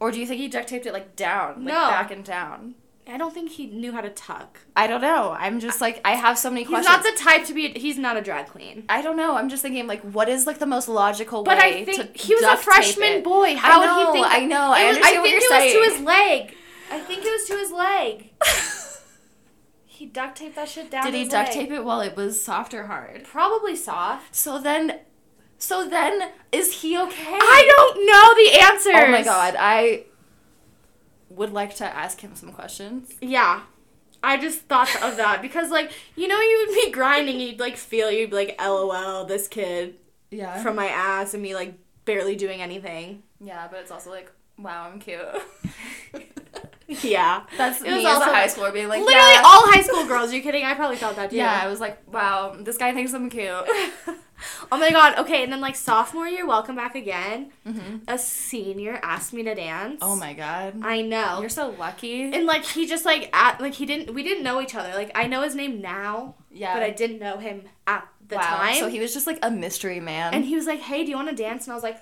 [0.00, 1.88] or do you think he duct taped it like down, like No.
[1.88, 2.74] back and down?
[3.08, 4.60] I don't think he knew how to tuck.
[4.76, 5.34] I don't know.
[5.38, 6.94] I'm just like I have so many He's questions.
[6.96, 8.84] He's not the type to be, he's not a drag queen.
[8.88, 9.36] I don't know.
[9.36, 12.16] I'm just thinking like, what is like the most logical But way But I think
[12.16, 13.56] he was a freshman boy.
[13.56, 14.34] How know, would he think?
[14.34, 14.72] I know.
[14.72, 15.60] I was- understand I what think you're saying.
[15.60, 16.54] I think it was to his leg.
[16.90, 18.30] I think it was to his leg.
[19.86, 21.04] he duct taped that shit down.
[21.04, 21.52] Did he duct leg.
[21.52, 23.24] tape it while it was soft or hard?
[23.24, 24.34] Probably soft.
[24.34, 25.00] So then,
[25.58, 27.38] so then, is he okay?
[27.40, 28.90] I don't know the answer.
[28.94, 30.04] Oh my god, I
[31.38, 33.12] would like to ask him some questions.
[33.20, 33.62] Yeah.
[34.22, 37.76] I just thought of that because, like, you know, you would be grinding, you'd like
[37.76, 39.94] feel, you'd be like, "LOL, this kid
[40.30, 40.60] Yeah.
[40.62, 41.74] from my ass," and me like
[42.04, 43.22] barely doing anything.
[43.40, 45.20] yeah, but it's also like, wow, I'm cute.
[47.02, 49.42] Yeah, That's It me was as a also- high schooler being like, literally yeah.
[49.44, 50.32] all high school girls.
[50.32, 50.64] Are you kidding?
[50.64, 51.36] I probably felt that too.
[51.36, 53.52] Yeah, I was like, wow, this guy thinks I'm cute.
[54.72, 55.18] oh my god.
[55.18, 57.50] Okay, and then like sophomore year, welcome back again.
[57.64, 59.98] hmm A senior asked me to dance.
[60.02, 60.80] Oh my god.
[60.82, 61.40] I know.
[61.40, 62.32] You're so lucky.
[62.32, 64.90] and like he just like at like he didn't we didn't know each other.
[64.94, 66.74] Like I know his name now, yeah.
[66.74, 68.42] but I didn't know him at the wow.
[68.42, 68.76] time.
[68.76, 70.34] So he was just like a mystery man.
[70.34, 71.98] and he was like, "Hey, do you want to dance?" And I was like,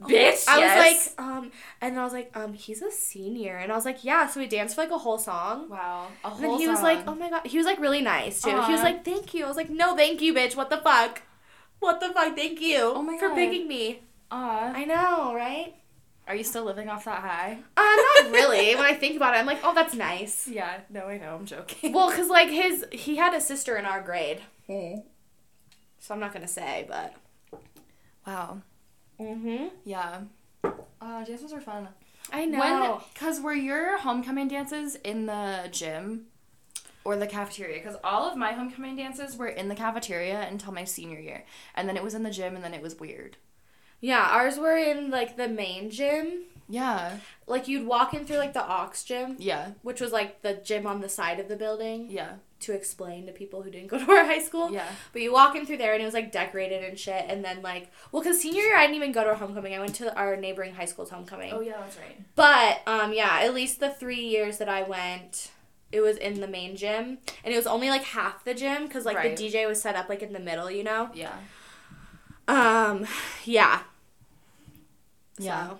[0.00, 1.08] Bitch, I yes.
[1.08, 3.84] was like, um, and then I was like, um, he's a senior, and I was
[3.84, 4.26] like, yeah.
[4.28, 5.68] So we danced for like a whole song.
[5.68, 6.06] wow.
[6.24, 8.40] A And whole then he was like, oh my god, he was like really nice
[8.40, 8.50] too.
[8.62, 9.44] He was like, thank you.
[9.44, 10.56] I was like, no, thank you, bitch.
[10.56, 11.22] What the fuck?
[11.80, 12.36] What the fuck?
[12.36, 12.92] Thank you.
[12.94, 13.34] Oh my for God.
[13.34, 14.00] picking me.
[14.30, 14.72] Aw.
[14.74, 15.74] I know, right?
[16.28, 17.58] Are you still living off that high?
[17.76, 17.82] Uh,
[18.22, 18.74] not really.
[18.76, 20.46] when I think about it, I'm like, oh, that's nice.
[20.52, 20.80] Yeah.
[20.88, 21.34] No, I know.
[21.34, 21.92] I'm joking.
[21.92, 26.46] Well, cause like his, he had a sister in our grade, so I'm not gonna
[26.46, 27.14] say, but.
[28.26, 28.60] wow.
[29.18, 29.66] Mm-hmm.
[29.84, 30.20] Yeah.
[30.64, 31.88] Oh, dances are fun.
[32.32, 33.02] I know.
[33.14, 36.26] Cause were your homecoming dances in the gym
[37.04, 37.82] or the cafeteria?
[37.82, 41.44] Cause all of my homecoming dances were in the cafeteria until my senior year,
[41.74, 43.36] and then it was in the gym, and then it was weird.
[44.00, 46.44] yeah, ours were in like the main gym.
[46.68, 47.16] Yeah.
[47.48, 49.72] Like you'd walk in through like the ox gym, Yeah.
[49.82, 52.08] which was like the gym on the side of the building.
[52.08, 52.34] Yeah.
[52.60, 54.70] To explain to people who didn't go to our high school.
[54.72, 54.86] Yeah.
[55.12, 57.24] But you walk in through there and it was like decorated and shit.
[57.28, 59.74] And then like, well, cause senior year I didn't even go to our homecoming.
[59.74, 61.52] I went to our neighboring high school's homecoming.
[61.52, 62.20] Oh yeah, that's right.
[62.36, 65.50] But um, yeah, at least the three years that I went,
[65.92, 69.04] it was in the main gym, and it was only like half the gym because
[69.04, 69.36] like Right.
[69.36, 71.10] the DJ was set up like in the middle, you know.
[71.14, 71.32] Yeah.
[72.48, 73.06] Um,
[73.44, 73.82] yeah.
[75.38, 75.68] Yeah.
[75.70, 75.78] So.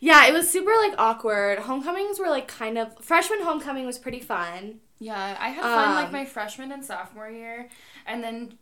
[0.00, 1.60] Yeah, it was super like awkward.
[1.60, 4.80] Homecomings were like kind of freshman homecoming was pretty fun.
[4.98, 7.68] Yeah, I had fun like Um, my freshman and sophomore year,
[8.06, 8.58] and then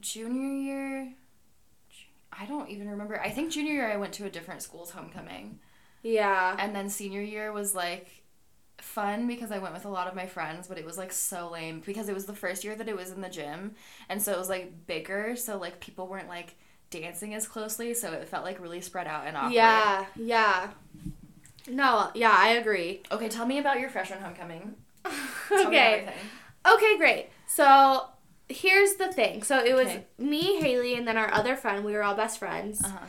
[0.00, 1.14] junior year.
[2.32, 3.20] I don't even remember.
[3.20, 5.58] I think junior year I went to a different school's homecoming,
[6.02, 6.56] Yeah.
[6.58, 8.21] and then senior year was like
[8.82, 11.50] fun because I went with a lot of my friends, but it was like so
[11.50, 13.74] lame because it was the first year that it was in the gym,
[14.08, 16.56] and so it was like bigger, so like people weren't like
[16.90, 19.54] dancing as closely, so it felt like really spread out and awkward.
[19.54, 20.70] Yeah, yeah.
[21.68, 23.02] No, yeah, I agree.
[23.10, 24.74] Okay, tell me about your freshman homecoming.
[25.52, 26.08] Okay.
[26.66, 27.28] Okay, great.
[27.46, 28.06] So
[28.48, 29.42] here's the thing.
[29.42, 30.06] So it was Okay.
[30.18, 31.84] me, Haley, and then our other friend.
[31.84, 32.82] We were all best friends.
[32.82, 33.04] Uh-huh.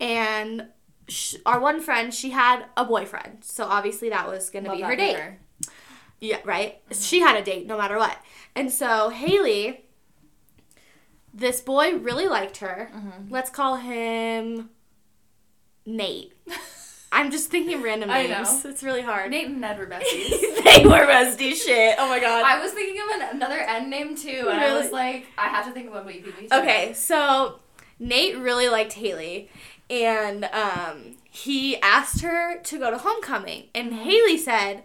[0.00, 0.68] And
[1.08, 3.44] sh- our one friend, she had a boyfriend.
[3.44, 5.16] So obviously that was going to be her date.
[5.16, 5.38] her.
[6.20, 6.80] Yeah, right?
[6.92, 8.16] She had a date no matter what.
[8.54, 9.84] And so Haley,
[11.34, 12.90] this boy really liked her.
[12.94, 13.32] Mm-hmm.
[13.32, 14.70] Let's call him
[15.84, 16.32] Nate.
[17.14, 18.64] I'm just thinking random names.
[18.64, 19.30] It's really hard.
[19.30, 20.30] Nate and Ned were besties.
[20.64, 21.96] they were bestie shit.
[21.98, 22.42] Oh my god.
[22.42, 25.66] I was thinking of an, another N name too, and I was like, I have
[25.66, 26.48] to think of one, but you beat me.
[26.50, 27.60] Okay, so
[27.98, 29.50] Nate really liked Haley,
[29.90, 34.84] and um, he asked her to go to homecoming, and Haley said,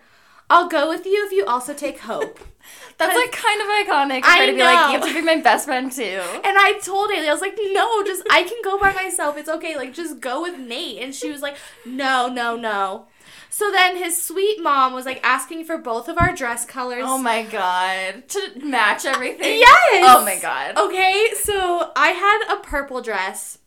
[0.49, 2.39] "I'll go with you if you also take Hope."
[2.97, 5.21] That's like kind of iconic for I her to be like, you have to be
[5.21, 6.21] my best friend too.
[6.43, 9.37] And I told Haley, I was like, "No, just I can go by myself.
[9.37, 9.77] It's okay.
[9.77, 13.07] Like, just go with Nate." And she was like, "No, no, no."
[13.49, 17.03] So then his sweet mom was like asking for both of our dress colors.
[17.05, 19.59] Oh my god, to match everything.
[19.59, 20.05] Yes.
[20.07, 20.77] Oh my god.
[20.77, 23.59] Okay, so I had a purple dress.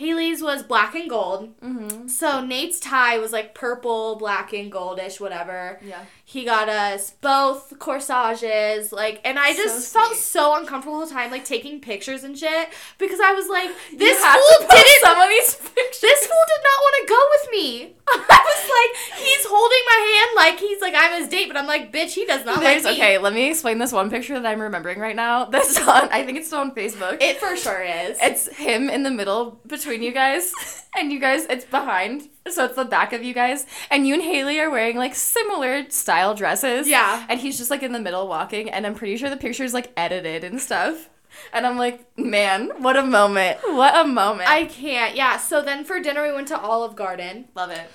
[0.00, 1.60] Haley's was black and gold.
[1.60, 2.08] Mm-hmm.
[2.08, 5.78] So Nate's tie was like purple, black, and goldish, whatever.
[5.84, 6.06] Yeah.
[6.30, 11.32] He got us both corsages, like, and I So just felt so uncomfortable the time,
[11.32, 12.68] like taking pictures and shit,
[12.98, 13.68] because I was like,
[13.98, 15.00] this fool didn't.
[15.00, 16.00] some of these pictures.
[16.00, 17.96] This fool did not want to go with me.
[18.08, 21.66] I was like, he's holding my hand like he's like I'm his date, but I'm
[21.66, 23.02] like, bitch, he does not There's like me.
[23.02, 23.18] okay.
[23.18, 25.44] Let me explain this one picture that I'm remembering right now.
[25.50, 26.08] That's on.
[26.10, 27.20] I think it's still on Facebook.
[27.20, 28.18] It for sure is.
[28.20, 30.52] It's him in the middle between you guys,
[30.96, 32.28] and you guys, it's behind.
[32.52, 33.66] So it's the back of you guys.
[33.90, 36.88] And you and Haley are wearing like similar style dresses.
[36.88, 37.24] Yeah.
[37.28, 39.92] And he's just like in the middle walking, and I'm pretty sure the picture's like
[39.96, 41.08] edited and stuff.
[41.52, 43.58] And I'm like, man, what a moment.
[43.62, 44.48] What a moment.
[44.48, 45.14] I can't.
[45.14, 45.36] Yeah.
[45.36, 47.48] So then for dinner we went to Olive Garden.
[47.54, 47.88] love it.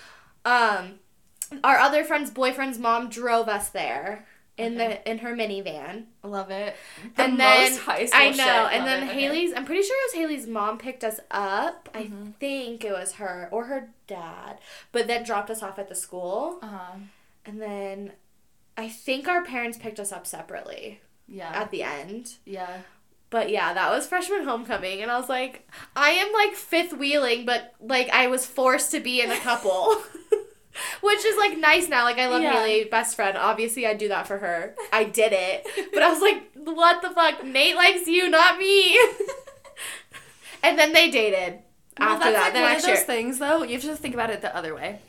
[0.46, 1.00] Um,
[1.64, 4.26] our other friend's boyfriend's mom drove us there
[4.58, 5.02] in Okay.
[5.04, 6.06] the in her minivan.
[6.24, 6.76] Love it.
[7.16, 9.10] The and then most high school I know, and then it.
[9.12, 9.22] Okay.
[9.22, 9.54] Haley's.
[9.54, 11.90] I'm pretty sure it was Haley's mom picked us up.
[11.94, 12.00] Mhm.
[12.30, 14.60] I think it was her or her dad,
[14.92, 16.96] but then dropped us off at the school, Uh-huh.
[17.46, 18.14] and then
[18.78, 21.52] I think our parents picked us up separately Yeah.
[21.54, 22.36] at the end.
[22.46, 22.78] yeah.
[23.32, 27.44] But yeah, that was freshman homecoming, and I was like, I am like fifth wheeling,
[27.46, 29.96] but like I was forced to be in a couple.
[31.02, 32.04] Which is like nice now.
[32.04, 32.54] Like I love Yeah.
[32.62, 33.38] Haley, best friend.
[33.38, 34.76] Obviously, I do that for her.
[34.92, 37.44] I did it, but I was like, what the fuck?
[37.46, 38.98] Nate likes you, not me.
[40.64, 41.60] and then they dated
[42.00, 42.44] Well, after that's that.
[42.44, 43.64] like then one I of those things, though.
[43.64, 45.00] You have to think about it the other way.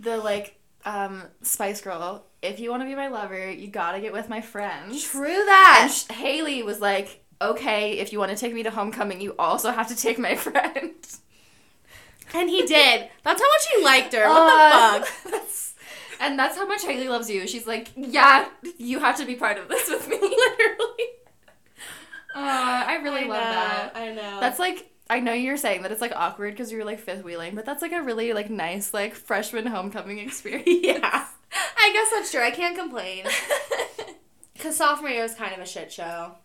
[0.00, 2.24] The like um, Spice Girl.
[2.42, 5.02] If you want to be my lover, you gotta get with my friends.
[5.04, 5.90] True And that.
[5.94, 9.70] sh- Haley was like, "Okay, if you want to take me to homecoming, you also
[9.70, 10.92] have to take my friend."
[12.34, 13.08] And he did.
[13.22, 14.28] That's how much he liked her.
[14.28, 15.24] What Uh, the fuck?
[15.32, 15.74] that's-
[16.20, 17.46] and that's how much Haley loves you.
[17.46, 21.04] She's like, "Yeah, you have to be part of this with me." Literally.
[22.34, 23.92] Uh, I really I love know, that.
[23.96, 24.40] I know.
[24.40, 27.54] That's like I know you're saying that it's like awkward because you're like fifth wheeling,
[27.54, 30.64] but that's like a really like nice like freshman homecoming experience.
[30.82, 31.26] yeah.
[31.78, 32.42] I guess that's true.
[32.42, 33.26] I can't complain.
[34.54, 36.36] Because sophomore year was kind of a shit show.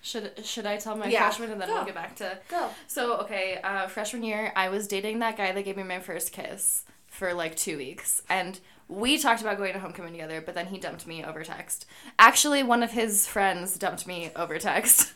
[0.00, 1.20] Should should I tell my Yeah.
[1.28, 1.74] freshman and then Go.
[1.76, 2.68] we'll get back to Go.
[2.86, 6.32] so okay uh, freshman year I was dating that guy that gave me my first
[6.32, 10.66] kiss for like two weeks and we talked about going to homecoming together but then
[10.66, 11.84] he dumped me over text
[12.18, 15.12] actually one of his friends dumped me over text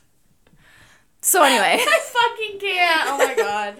[1.20, 3.08] so anyway I fucking can't.
[3.08, 3.74] Oh my god.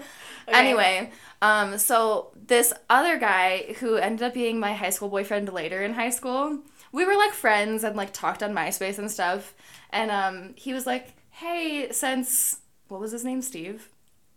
[0.49, 0.59] Okay.
[0.59, 5.83] Anyway, um, so this other guy who ended up being my high school boyfriend later
[5.85, 6.59] in high school,
[6.93, 9.55] we were like friends and like talked on MySpace and stuff.
[9.91, 13.89] And um, he was like, "Hey, since what was his name, Steve?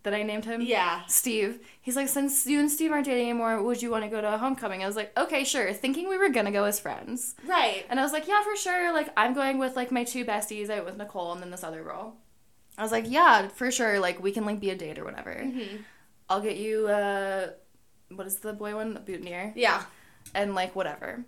[0.04, 0.62] That I named him?
[0.62, 1.02] Yeah.
[1.08, 1.66] Steve.
[1.82, 4.36] He's like, since you and Steve aren't dating anymore, would you want to go to
[4.36, 4.84] a homecoming?
[4.84, 5.74] I was like, okay, sure.
[5.74, 7.34] Thinking we were gonna go as friends.
[7.44, 7.86] Right.
[7.90, 8.94] And I was like, yeah, for sure.
[8.94, 10.70] Like, I'm going with like my two besties.
[10.70, 12.18] I went with Nicole and then this other girl.
[12.78, 14.00] I was like, yeah, for sure.
[14.00, 15.34] Like, we can like be a date or whatever.
[15.34, 15.78] Mm-hmm.
[16.30, 16.88] I'll get you.
[16.88, 17.48] uh
[18.14, 18.96] What is the boy one?
[18.96, 19.54] A boutonniere.
[19.56, 19.82] Yeah.
[20.36, 21.26] And like whatever.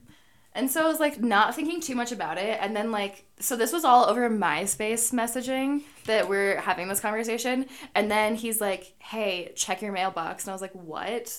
[0.58, 2.58] And so I was like not thinking too much about it.
[2.60, 7.68] And then like so this was all over MySpace messaging that we're having this conversation.
[7.93, 11.38] And then he's like, "Hey, check your mailbox." And I was like, "What?"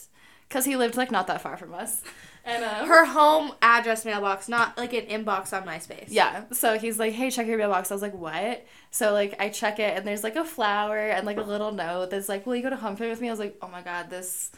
[0.48, 2.00] Because he lived like not that far from us.
[2.44, 6.06] And um, Her home address mailbox, not like an inbox on MySpace.
[6.08, 6.44] Yeah.
[6.52, 9.80] So he's like, "Hey, check your mailbox." I was like, "What?" So like I check
[9.80, 12.62] it and there's like a flower and like a little note that's like, "Will you
[12.62, 14.52] go to homecoming with me?" I was like, "Oh my god, this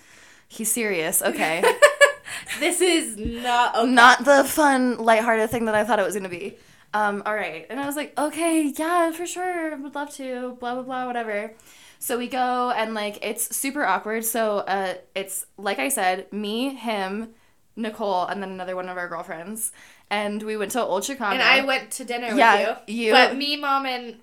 [0.49, 1.65] he's serious." Okay.
[2.59, 3.91] This is not okay.
[3.91, 6.57] Not the fun, lighthearted thing that I thought it was going to be.
[6.93, 7.67] Um, all right.
[7.71, 9.77] And I was like, "Okay, yeah, for sure.
[9.77, 11.53] Would love to." Blah blah blah whatever.
[11.99, 14.25] So we go and like it's super awkward.
[14.25, 17.29] So uh it's like I said, me, him,
[17.77, 19.71] Nicole, and then another one of our girlfriends.
[20.11, 21.35] And we went to Old Chicago.
[21.35, 23.07] And I went to dinner Yeah, with you.
[23.07, 24.17] you- But me, mom, and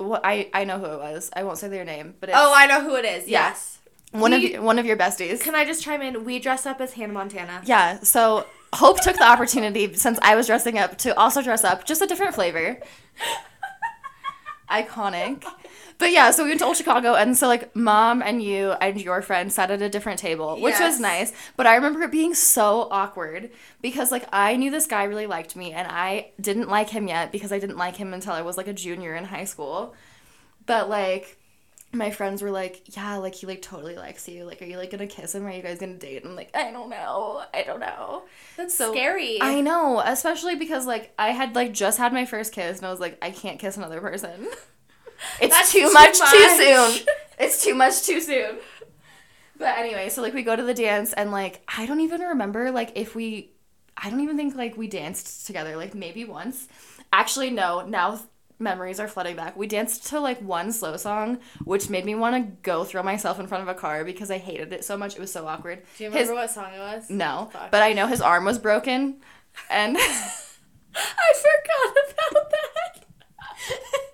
[0.00, 1.30] Well, I I know who it was.
[1.36, 3.28] I won't say their name, but it's oh, I know who it is.
[3.28, 3.48] Yeah.
[3.50, 3.78] Yes.
[4.12, 5.40] One of we- y- one of your besties.
[5.42, 6.24] Can I just chime in?
[6.24, 7.62] We dressed up as Hannah Montana.
[7.64, 8.00] Yeah.
[8.00, 12.00] So Hope took the opportunity since I was dressing up to also dress up, just
[12.00, 12.78] a different flavor.
[14.70, 15.44] Iconic.
[15.98, 18.98] But yeah, so we went to Old Chicago, and so like mom and you and
[19.00, 20.92] your friend sat at a different table, which Yes.
[20.94, 21.32] was nice.
[21.56, 23.50] But I remember it being so awkward
[23.82, 27.30] because like I knew this guy really liked me, and I didn't like him yet
[27.30, 29.94] because I didn't like him until I was like a junior in high school.
[30.64, 31.36] But like
[31.92, 34.44] my friends were like, "Yeah, like he like totally likes you.
[34.44, 35.46] Like, are you like gonna kiss him?
[35.46, 37.42] Are you guys gonna date?" And I'm like, "I don't know.
[37.52, 38.22] I don't know."
[38.56, 39.38] That's So, scary.
[39.40, 42.90] I know, especially because like I had like just had my first kiss, and I
[42.90, 44.48] was like, I can't kiss another person.
[45.40, 47.06] It's too, too much, too soon.
[47.38, 48.58] It's too much too soon.
[49.58, 52.70] But anyway, so like we go to the dance, and like I don't even remember
[52.70, 53.52] like if we,
[53.96, 55.76] I don't even think like we danced together.
[55.76, 56.68] Like maybe once.
[57.12, 57.84] Actually, no.
[57.86, 58.20] Now
[58.62, 59.56] memories are flooding back.
[59.56, 63.38] We danced to like one slow song, which made me want to go throw myself
[63.40, 65.14] in front of a car because I hated it so much.
[65.16, 65.82] It was so awkward.
[65.98, 67.10] Do you His- remember what song it was?
[67.10, 67.70] no, Fuck.
[67.70, 69.16] but I know his arm was broken,
[69.68, 69.96] and
[70.94, 71.96] I forgot
[72.32, 73.04] about that.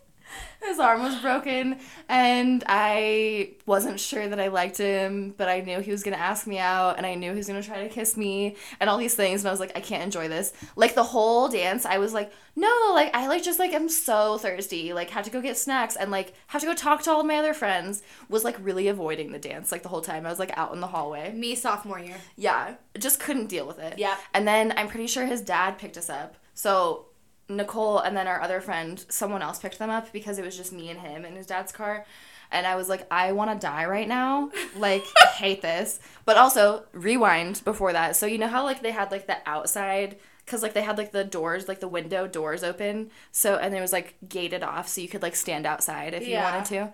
[0.68, 5.80] his arm was broken, and I wasn't sure that I liked him, but I knew
[5.80, 8.16] he was gonna ask me out, and I knew he was gonna try to kiss
[8.16, 10.52] me, and all these things, and I was like, I can't enjoy this.
[10.76, 14.36] Like the whole dance, I was like, no, like I like just like I'm so
[14.38, 17.20] thirsty, like had to go get snacks, and like have to go talk to all
[17.20, 18.02] of my other friends.
[18.28, 20.26] Was like really avoiding the dance like the whole time.
[20.26, 21.32] I was like out in the hallway.
[21.32, 22.16] Me sophomore year.
[22.36, 23.98] Yeah, just couldn't deal with it.
[23.98, 24.16] Yeah.
[24.34, 26.36] And then I'm pretty sure his dad picked us up.
[26.54, 27.06] So
[27.48, 30.72] Nicole and then our other friend, someone else picked them up because it was just
[30.72, 32.04] me and him in his dad's car.
[32.50, 34.50] And I was like, I want to die right now.
[34.76, 35.04] Like,
[35.36, 35.98] hate this.
[36.24, 38.16] But also, rewind before that.
[38.16, 41.12] So, you know how, like, they had, like, the outside, because, like, they had, like,
[41.12, 43.10] the doors, like, the window doors open.
[43.32, 44.88] So, and it was, like, gated off.
[44.88, 46.38] So you could, like, stand outside if Yeah.
[46.38, 46.92] you wanted to.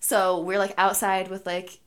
[0.00, 1.78] So we're, like, outside with, like,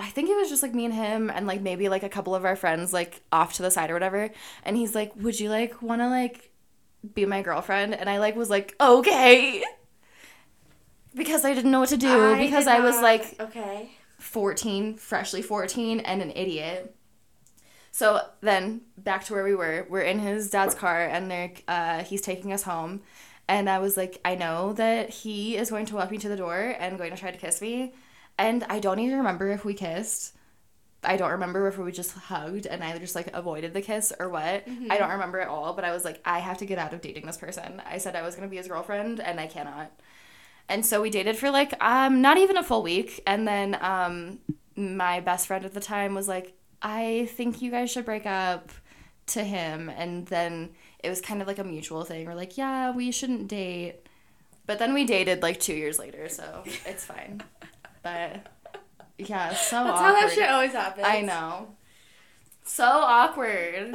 [0.00, 2.32] I think it was just like me and him and like maybe like a couple
[2.32, 4.30] of our friends like off to the side or whatever.
[4.62, 6.52] And he's like, "Would you like want to like
[7.14, 9.62] be my girlfriend?" And I like was like, "Okay."
[11.14, 13.90] Because I didn't know what to do because I was not- like okay.
[14.18, 16.94] 14, freshly 14 and an idiot.
[17.90, 19.86] So then back to where we were.
[19.88, 23.02] We're in his dad's car and they're uh, he's taking us home.
[23.48, 26.36] And I was like, I know that he is going to walk me to the
[26.36, 27.94] door and going to try to kiss me.
[28.38, 30.36] And I don't even remember if we kissed.
[31.04, 34.28] I don't remember if we just hugged and I just like avoided the kiss or
[34.28, 34.64] what.
[34.90, 37.00] I don't remember at all, but I was like, I have to get out of
[37.00, 37.80] dating this person.
[37.86, 39.92] I said I was gonna be his girlfriend and I cannot.
[40.68, 44.40] And so we dated for like um not even a full week and then um
[44.76, 48.70] my best friend at the time was like, I think you guys should break up
[49.28, 50.70] to him and then
[51.02, 52.26] it was kind of like a mutual thing.
[52.26, 54.00] We're like, yeah, we shouldn't date.
[54.66, 57.42] But then we dated like 2 years later, so it's fine.
[58.00, 58.46] But
[59.18, 60.04] yeah, so That's awkward.
[60.04, 61.06] how that shit always happens.
[61.06, 61.68] I know.
[62.64, 63.94] So awkward.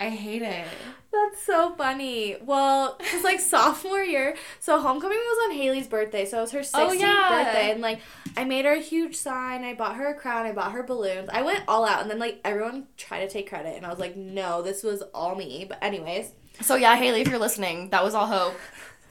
[0.00, 0.66] I hate it.
[1.12, 2.36] That's so funny.
[2.44, 4.34] Well, it's like sophomore year.
[4.58, 6.24] So homecoming was on Haley's birthday.
[6.24, 7.44] So it was her 16th Oh, yeah.
[7.44, 7.70] birthday.
[7.70, 8.00] And like,
[8.36, 9.62] I made her a huge sign.
[9.62, 10.46] I bought her a crown.
[10.46, 11.28] I bought her balloons.
[11.32, 12.02] I went all out.
[12.02, 13.76] And then like everyone tried to take credit.
[13.76, 15.66] And I was like, no, this was all me.
[15.68, 18.54] But anyways, So yeah, Haley, if you're listening, that was all hope.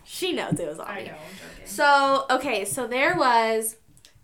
[0.04, 0.92] she knows it was all me.
[0.94, 1.66] I'm joking.
[1.66, 2.66] So, okay.
[2.66, 3.78] So there was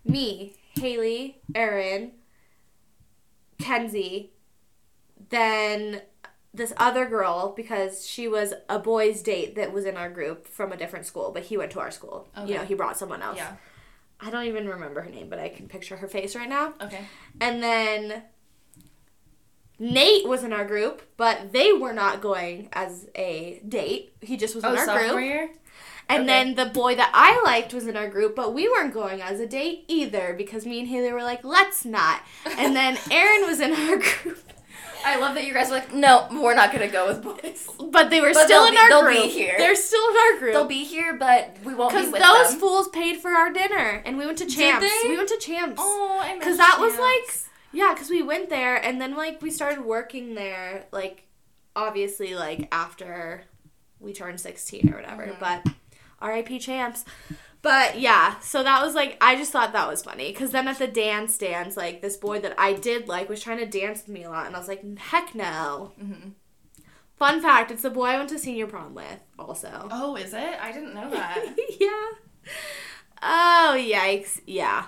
[0.04, 2.12] me, Haley, Erin,
[3.60, 4.32] Kenzie,
[5.30, 6.02] then
[6.54, 10.72] this other girl because she was a boy's date that was in our group from
[10.72, 12.28] a different school, but he went to our school.
[12.38, 12.52] Okay.
[12.52, 13.38] You know, he brought someone else.
[13.38, 13.56] Yeah.
[14.20, 16.74] I don't even remember her name, but I can picture her face right now.
[16.82, 17.02] Okay.
[17.40, 18.24] And then
[19.78, 24.14] Nate was in our group, but they were not going as a date.
[24.22, 25.24] He just was in Oh, our sophomore group.
[25.26, 25.50] year.
[26.10, 26.28] And Okay.
[26.28, 29.40] then the boy that I liked was in our group, but we weren't going as
[29.42, 32.22] a date either because me and Haley were like, let's not.
[32.58, 34.40] And then Aaron was in our group,
[35.06, 37.68] I love that you guys were like, no, we're not gonna go with boys.
[37.92, 39.56] but they were But still in be- our they'll be here.
[39.58, 40.54] They're still in our group.
[40.54, 42.60] They'll be here, but we won't be because with those them.
[42.60, 44.88] fools paid for our dinner, and we went to Champs.
[45.04, 45.76] We went to Champs.
[45.84, 47.38] Oh, I Because that was like,
[47.74, 51.28] yeah, because we went there and then like we started working there, like
[51.76, 53.44] obviously like after
[54.00, 55.28] we turned 16 or whatever.
[55.28, 55.40] Mhm.
[55.40, 55.74] But
[56.22, 57.06] RIP champs.
[57.62, 60.32] But yeah, so that was like, I just thought that was funny.
[60.32, 63.58] Because then at the dance dance, like this boy that I did like was trying
[63.58, 64.46] to dance with me a lot.
[64.46, 65.92] And I was like, heck no.
[66.00, 66.30] hmm
[67.18, 69.88] Fun fact it's the boy I went to senior prom with, also.
[69.92, 70.58] Oh, is it?
[70.62, 71.44] I didn't know that.
[71.80, 72.52] yeah.
[73.24, 74.40] Oh, yikes.
[74.46, 74.86] Yeah.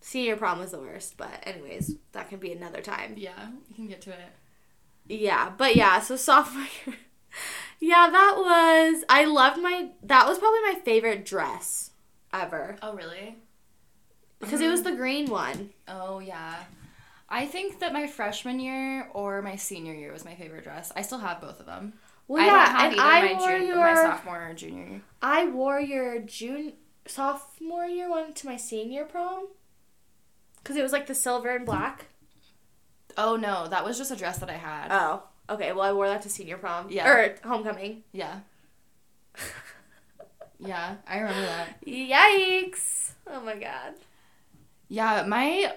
[0.00, 1.16] Senior prom was the worst.
[1.16, 3.14] But, anyways, that can be another time.
[3.16, 4.18] yeah, you can get to it.
[5.08, 6.96] Yeah, but yeah, so sophomore year.
[7.82, 11.90] Yeah, that was I loved my that was probably my favorite dress
[12.32, 13.36] ever Oh, really?
[14.38, 14.84] because it was mm.
[14.84, 15.70] the green one.
[15.88, 16.54] Oh, yeah.
[17.28, 20.92] I think that my freshman year or my senior year was my favorite dress.
[20.94, 21.94] I still have both of them.
[22.28, 24.54] Well, I yeah, don't have and either I my, wore jun- your my sophomore or
[24.54, 25.00] junior year.
[25.20, 26.74] I wore your June
[27.06, 29.48] sophomore year one to my senior prom
[30.62, 32.06] because it was like the silver and black.
[33.18, 34.88] Oh, no, that was just a dress that I had.
[34.90, 35.72] Oh, okay.
[35.72, 36.86] Well, I wore that to senior prom.
[36.90, 37.08] Yeah.
[37.10, 38.02] or homecoming.
[38.12, 38.40] yeah.
[40.64, 41.84] Yeah, I remember that.
[41.84, 43.12] Yikes!
[43.26, 43.94] Oh my god.
[44.88, 45.72] Yeah, my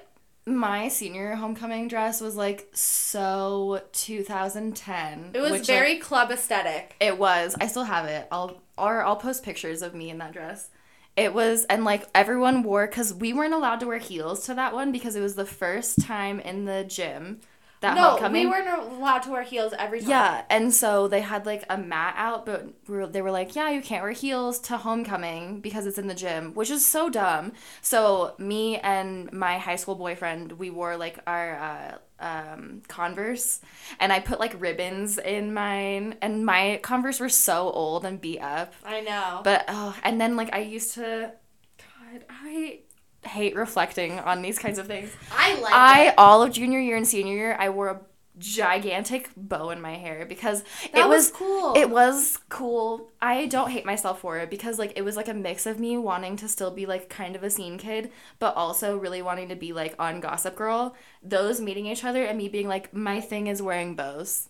[0.46, 5.32] my senior homecoming dress was like so 2010.
[5.34, 6.96] It was which, like, very club aesthetic.
[7.00, 7.56] It was.
[7.60, 8.28] I still have it.
[8.32, 10.70] I'll or I'll post pictures of me in that dress.
[11.16, 14.74] It was and like everyone wore cuz we weren't allowed to wear heels to that
[14.74, 17.40] one because it was the first time in the gym
[17.82, 18.46] that no, homecoming.
[18.46, 20.10] we weren't allowed to wear heels every time.
[20.10, 23.56] yeah, and so they had like a mat out, but we were, they were like,
[23.56, 27.10] "Yeah, you can't wear heels to homecoming because it's in the gym," which is so
[27.10, 27.52] dumb.
[27.82, 33.60] So me and my high school boyfriend, we wore like our uh, um, Converse,
[34.00, 38.40] and I put like ribbons in mine, and my Converse were so old and beat
[38.40, 38.74] up.
[38.86, 39.42] I know.
[39.44, 41.34] But oh, and then like I used to,
[41.78, 42.80] God, I
[43.26, 45.16] hate reflecting on these kinds of things.
[45.32, 46.16] I like I it.
[46.18, 48.02] all of junior year and senior year I wore a
[48.38, 51.74] gigantic bow in my hair because That it was was, cool.
[51.74, 53.12] It was cool.
[53.22, 55.98] I don't hate myself for it because like it was like a mix of me
[55.98, 59.56] wanting to still be like kind of a scene kid, but also really wanting to
[59.56, 60.96] be like on Gossip Girl.
[61.24, 64.50] Those meeting each other and me being like my thing is wearing bows.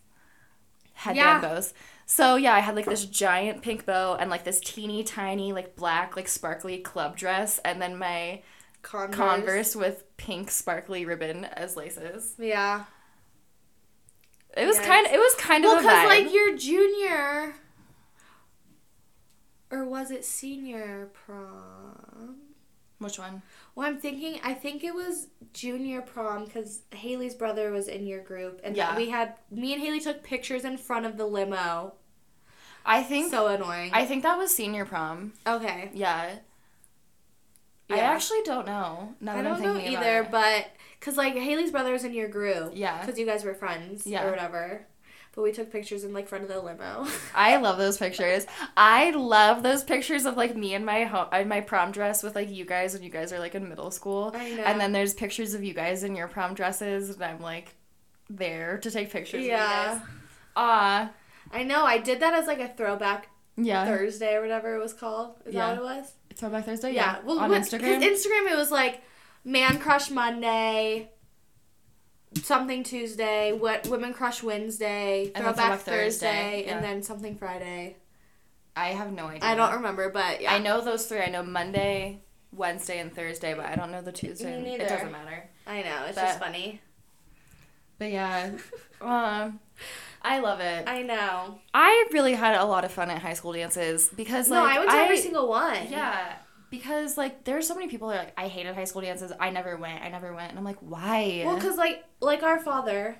[0.93, 1.41] Headband Yeah.
[1.41, 1.73] bows.
[2.05, 5.75] So yeah, I had like this giant pink bow and like this teeny tiny like
[5.75, 8.41] black like sparkly club dress and then my
[8.85, 9.15] Converse.
[9.15, 12.35] Converse with pink sparkly ribbon as laces.
[12.37, 12.85] Yeah.
[14.55, 14.85] It was Yes.
[14.85, 15.07] kind.
[15.07, 17.55] Of it was kind Well, of a because like your junior,
[19.71, 22.37] or was it senior prom?
[22.99, 23.41] Which one?
[23.73, 24.39] Well, I'm thinking.
[24.43, 28.95] I think it was junior prom because Haley's brother was in your group, and Yeah.
[28.95, 31.95] we had me and Haley took pictures in front of the limo.
[32.85, 33.31] I think.
[33.31, 33.91] So annoying.
[33.93, 35.33] I think that was senior prom.
[35.45, 35.89] okay.
[35.93, 36.35] Yeah.
[37.89, 39.13] I actually don't know.
[39.27, 40.31] I don't know either, it.
[40.31, 40.67] but
[40.99, 42.71] because like Haley's brother was in your group.
[42.75, 42.99] Yeah.
[43.01, 44.07] Because you guys were friends.
[44.07, 44.25] Yeah.
[44.25, 44.87] Or whatever.
[45.33, 47.05] But we took pictures in like front of the limo.
[47.35, 48.47] I love those pictures.
[48.77, 52.35] I love those pictures of like me in my home, in my prom dress with
[52.35, 54.31] like you guys when you guys are like in middle school.
[54.33, 54.63] I know.
[54.63, 57.75] And then there's pictures of you guys in your prom dresses, and I'm like
[58.29, 59.43] there to take pictures.
[59.43, 59.91] Yeah.
[59.91, 60.09] Of you guys.
[60.55, 61.11] Ah.
[61.51, 61.83] I know.
[61.83, 63.27] I did that as like a throwback
[63.57, 63.85] Yeah.
[63.85, 65.35] Thursday or whatever it was called.
[65.45, 65.75] Is Yeah.
[65.75, 66.13] that what it was?
[66.35, 66.93] Throwback Thursday.
[66.93, 67.19] Yeah.
[67.23, 68.01] Well, on what- Instagram.
[68.01, 69.01] Instagram, it was like
[69.43, 71.11] Man Crush Monday,
[72.43, 76.75] something Tuesday, what Women Crush Wednesday, And Throwback, Throwback Thursday, Thursday, yeah.
[76.75, 77.97] and then something Friday.
[78.75, 79.47] I have no idea.
[79.49, 80.53] I don't remember, but yeah.
[80.53, 81.21] I know those three.
[81.21, 82.21] I know Monday,
[82.51, 84.57] Wednesday, and Thursday, but I don't know the Tuesday.
[84.61, 84.83] Me neither.
[84.83, 85.49] It doesn't matter.
[85.65, 86.05] I know.
[86.07, 86.81] It's But- just funny.
[87.97, 88.51] But yeah,
[89.01, 89.61] um,
[90.25, 90.83] I love it.
[90.87, 91.59] I know.
[91.73, 94.79] I really had a lot of fun at high school dances because like no, I
[94.79, 95.87] went to every single one.
[95.89, 96.37] yeah.
[96.71, 99.31] Because like there's so many people that are like I hated high school dances.
[99.39, 100.03] I never went.
[100.03, 100.49] I never went.
[100.49, 101.43] And I'm like, why?
[101.45, 103.17] Well, cause like like our father,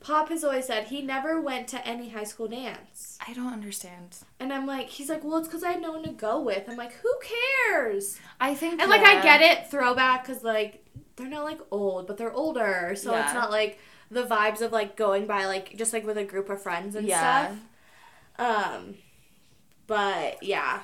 [0.00, 3.18] Pop has always said he never went to any high school dance.
[3.24, 4.16] I don't understand.
[4.40, 6.68] And I'm like, he's like, well, it's because I had no one to go with.
[6.68, 7.12] I'm like, who
[7.68, 8.18] cares?
[8.40, 12.16] I think And like, I get it, throwback, because like they're not like old, but
[12.16, 13.78] they're older, so it's not like
[14.12, 17.06] the vibes of like going by like just like with a group of friends and
[17.06, 17.46] Yeah.
[17.48, 17.58] stuff.
[18.38, 18.94] Um,
[19.86, 20.80] but yeah,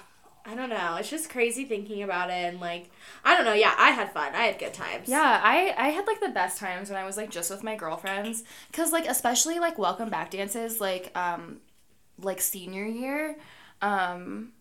[0.46, 0.96] I don't know.
[0.98, 2.90] It's just crazy thinking about it, and like,
[3.24, 3.52] I don't know.
[3.52, 4.34] Yeah, I had fun.
[4.34, 5.08] I had good times.
[5.08, 7.76] Yeah, I I had like the best times when I was like just with my
[7.76, 11.60] girlfriends cuz like especially like welcome back dances like um
[12.20, 13.36] like senior year
[13.82, 14.52] um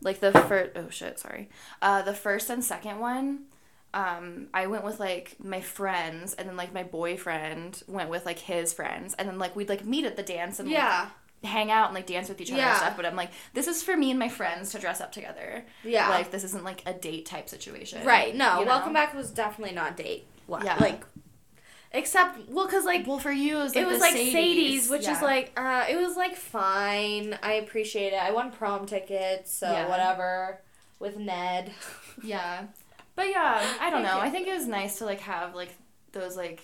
[0.00, 1.48] like the first oh shit, sorry.
[1.82, 3.46] Uh the first and second one
[3.94, 8.38] um I went with like my friends and then like my boyfriend went with like
[8.40, 11.08] his friends and then like we'd like meet at the dance and like, Yeah.
[11.44, 12.70] hang out and like dance with each other Yeah.
[12.70, 15.12] and stuff but I'm like this is for me and my friends to dress up
[15.12, 15.64] together.
[15.84, 16.08] Yeah.
[16.10, 18.04] Like this isn't like a date type situation.
[18.04, 18.34] Right.
[18.34, 18.72] No, you know?
[18.72, 20.26] Welcome Back was definitely not date.
[20.46, 20.64] What?
[20.64, 20.76] Yeah.
[20.78, 21.04] Like,
[21.92, 24.90] except well, cause like Well, for you, it was like, it was like Sadie's, Sadie's,
[24.90, 27.38] which is like uh, it was like fine.
[27.42, 28.20] I appreciate it.
[28.22, 29.88] I won prom tickets, so Yeah.
[29.88, 30.60] whatever.
[30.98, 31.72] With Ned.
[32.22, 32.64] yeah,
[33.16, 34.18] but yeah, I don't know.
[34.18, 35.74] I think it was nice to like have like
[36.12, 36.60] those like,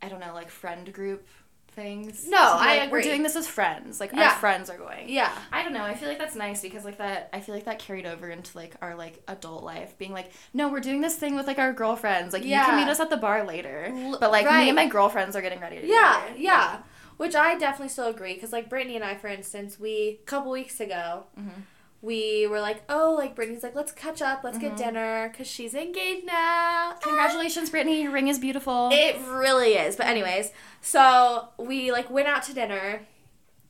[0.00, 1.26] I don't know, like friend group
[1.74, 2.26] things.
[2.28, 3.98] No, be I like, We're doing this as friends.
[3.98, 4.28] Like Yeah.
[4.30, 5.08] our friends are going.
[5.08, 5.32] Yeah.
[5.50, 5.82] I don't know.
[5.84, 7.30] I feel like that's nice because like that.
[7.32, 10.68] I feel like that carried over into like our like adult life, being like, no,
[10.68, 12.32] we're doing this thing with like our girlfriends.
[12.34, 13.90] Like you can meet us at the bar later,
[14.20, 15.86] but like me and my girlfriends are getting ready to.
[15.86, 16.34] Yeah, go.
[16.36, 16.78] yeah.
[17.16, 20.50] Which I definitely still agree because like Brittany and I, for instance, we a couple
[20.50, 21.24] weeks ago.
[21.40, 21.62] Mhm.
[22.02, 24.62] We were like, oh, like Brittany's like, let's catch up, let's Mhm.
[24.62, 26.94] get dinner, cause she's engaged now.
[27.00, 28.02] Congratulations, Brittany.
[28.02, 28.90] Your ring is beautiful.
[28.92, 29.94] It really is.
[29.94, 30.50] But anyways,
[30.80, 33.06] so we like went out to dinner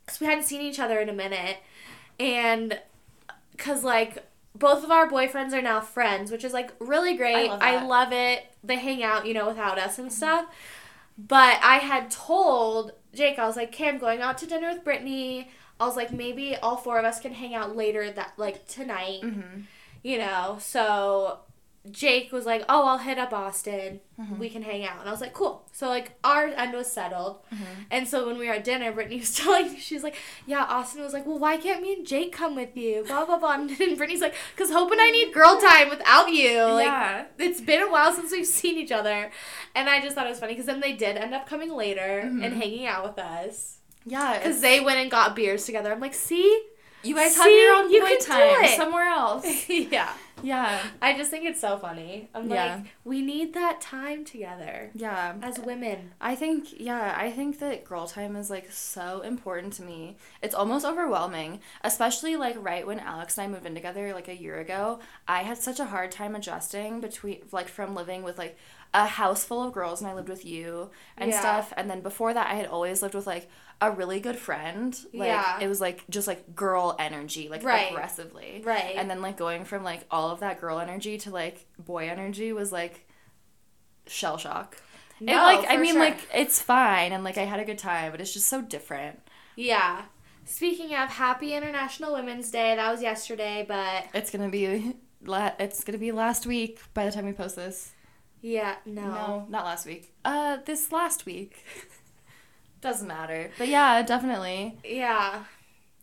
[0.06, 1.58] because we hadn't seen each other in a minute,
[2.18, 2.80] and
[3.50, 4.24] because like
[4.54, 7.48] both of our boyfriends are now friends, which is like really great.
[7.48, 8.46] love I love it.
[8.64, 10.46] They hang out, you know, without us and stuff.
[11.18, 14.84] But I had told Jake, I was like, "Okay, I'm going out to dinner with
[14.84, 15.50] Brittany."
[15.82, 19.20] I was like, maybe all four of us can hang out later that like tonight
[19.22, 19.60] mm-hmm.
[20.02, 21.40] you know, so
[21.90, 23.98] Jake was like, "Oh, I'll hit up Austin.
[24.20, 24.38] Mhm.
[24.38, 27.40] We can hang out." And I was like, "Cool." So like our end was settled,
[27.52, 27.86] Mhm.
[27.90, 30.14] and so when we were at dinner, Brittany was telling me she's like,
[30.46, 33.38] "Yeah." Austin was like, "Well, why can't me and Jake come with you?" Blah blah
[33.38, 33.54] blah.
[33.54, 33.68] And
[33.98, 36.62] Brittany's like, "Cause Hope and I need girl time without you.
[36.62, 37.24] Like, yeah.
[37.38, 39.32] it's been a while since we've seen each other."
[39.74, 42.22] And I just thought it was funny because then they did end up coming later
[42.26, 42.44] Mhm.
[42.44, 44.38] and hanging out with us Yeah.
[44.38, 45.92] because they went and got beers together.
[45.92, 46.66] I'm like, "See."
[47.05, 49.68] You guys have your own You boy time somewhere else.
[49.68, 50.12] yeah.
[50.40, 50.80] yeah.
[51.03, 52.28] I just think it's so funny.
[52.32, 52.76] I'm Yeah.
[52.76, 55.34] like, we need that time together Yeah.
[55.42, 56.12] as women.
[56.20, 60.16] I think yeah, I think that girl time is like so important to me.
[60.42, 64.36] It's almost overwhelming, especially like right when Alex and I moved in together like a
[64.40, 65.00] year ago.
[65.26, 68.57] I had such a hard time adjusting between like from living with like
[68.94, 71.40] a house full of girls and I lived with you and Yeah.
[71.40, 71.72] stuff.
[71.76, 73.50] And then before that I had always lived with like
[73.88, 74.94] a really good friend.
[75.12, 75.58] Like Yeah.
[75.60, 77.90] it was like just like girl energy, like Right.
[77.90, 78.62] aggressively.
[78.64, 78.94] Right.
[78.96, 82.52] And then like going from like all of that girl energy to like boy energy
[82.52, 83.06] was like
[84.06, 84.76] shell shock.
[85.20, 86.00] no, like I mean sure.
[86.00, 89.20] like it's fine and like I had a good time, but it's just so different.
[89.56, 90.02] yeah.
[90.44, 95.84] Speaking of Happy International Women's Day, that was yesterday, but It's gonna be la- it's
[95.84, 97.92] gonna be last week by the time we post this.
[98.40, 99.02] yeah, no.
[99.02, 100.12] No, not last week.
[100.24, 101.64] Uh, this last week.
[102.82, 104.76] Doesn't matter, but yeah, definitely.
[104.84, 105.44] Yeah.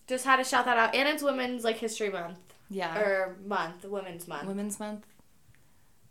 [0.08, 0.96] Just had to shout that out.
[0.96, 4.48] And it's Women's like History Month Yeah, or month, Women's Month.
[4.48, 5.06] Women's Month.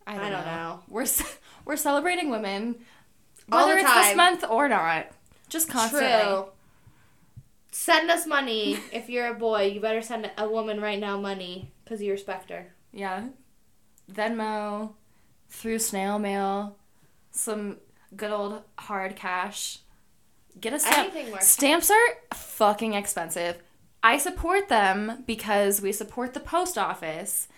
[0.07, 0.53] I I don't, don't know.
[0.53, 0.81] know.
[0.89, 1.07] We're
[1.65, 2.77] we're celebrating women,
[3.51, 5.07] All whether the it's this month or not.
[5.49, 6.09] Just constantly.
[6.09, 6.47] True.
[7.73, 8.79] Send us money.
[8.93, 12.51] if you're a boy, you better send a woman right now money because you respect
[12.51, 12.67] her.
[12.93, 13.29] Yeah.
[14.13, 14.93] Venmo,
[15.51, 16.77] through snail mail,
[17.31, 17.79] some
[18.17, 19.81] good old hard cash.
[20.61, 21.13] Get a stamp.
[21.41, 23.59] Stamps are fucking expensive.
[24.03, 27.49] I support them because we support the post office.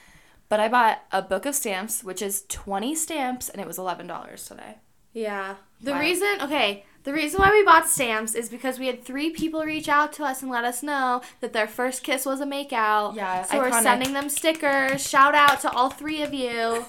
[0.48, 4.46] But I bought a book of stamps, which is 20 stamps, and it was $11
[4.48, 4.78] today.
[5.12, 5.54] Yeah.
[5.80, 6.00] The Wow.
[6.00, 9.88] reason, okay, the reason why we bought stamps is because we had three people reach
[9.88, 13.14] out to us and let us know that their first kiss was a makeout.
[13.14, 15.08] Yeah, So we're sending them stickers.
[15.08, 16.84] Shout out to all three of you.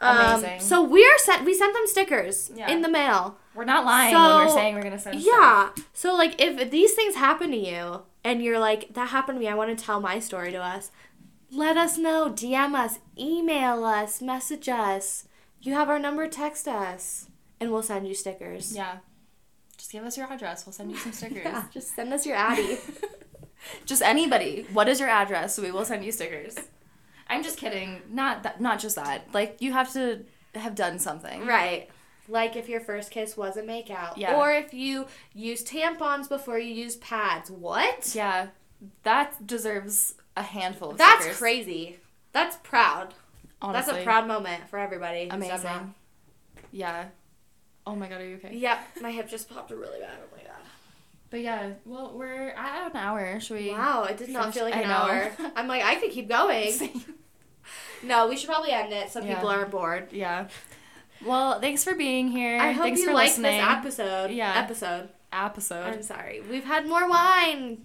[0.00, 0.60] Um, Amazing.
[0.60, 1.44] so we're sent.
[1.44, 2.70] We sent them stickers Yeah.
[2.70, 3.38] in the mail.
[3.54, 5.70] We're not lying when we're saying we're going to send Yeah.
[5.94, 9.48] So like, if these things happen to you and you're like, that happened to me,
[9.48, 10.90] I want to tell my story to us.
[11.50, 12.28] Let us know.
[12.30, 15.26] DM us, email us, message us.
[15.62, 16.28] You have our number.
[16.28, 17.28] Text us,
[17.60, 18.74] and we'll send you stickers.
[18.76, 18.96] Yeah.
[19.78, 20.66] Just give us your address.
[20.66, 21.44] We'll send you some stickers.
[21.44, 22.78] Yeah, just send us your Addy.
[23.86, 24.66] just anybody.
[24.72, 25.58] What is your address?
[25.58, 26.56] We will send you stickers.
[27.28, 28.02] I'm just kidding.
[28.10, 28.60] Not that.
[28.60, 29.28] Not just that.
[29.32, 30.24] Like you have to
[30.54, 31.46] have done something.
[31.46, 31.88] right.
[32.28, 34.16] Like if your first kiss was a makeout.
[34.16, 34.36] Yeah.
[34.36, 37.50] Or if you use tampons before you use pads.
[37.50, 38.12] What?
[38.14, 38.48] Yeah,
[39.04, 41.98] that deserves a handful of That's stickers, crazy.
[42.32, 43.14] That's proud.
[43.62, 43.92] Honestly.
[43.92, 45.22] That's a proud moment for everybody.
[45.22, 45.50] who's done that.
[45.64, 45.94] Amazing.
[46.72, 47.04] Yeah.
[47.86, 48.54] Oh my god, are you okay?
[48.56, 50.18] Yep, my hip just popped really bad.
[50.20, 50.55] Oh my god.
[51.30, 53.40] But yeah, well, we're at an hour.
[53.40, 53.70] Should we?
[53.70, 55.30] Wow, it did not finish- feel like an hour.
[55.56, 56.72] I'm like, I could keep going.
[58.02, 59.34] No, we should probably end it Some Yeah.
[59.34, 60.12] people aren't bored.
[60.12, 60.48] yeah.
[61.24, 62.60] Well, thanks for being here.
[62.60, 63.58] I hope thanks you for like listening.
[63.58, 64.30] this episode.
[64.30, 64.52] Yeah.
[64.54, 65.08] Episode.
[65.32, 65.94] episode.
[65.94, 66.42] I'm sorry.
[66.48, 67.84] We've had more wine.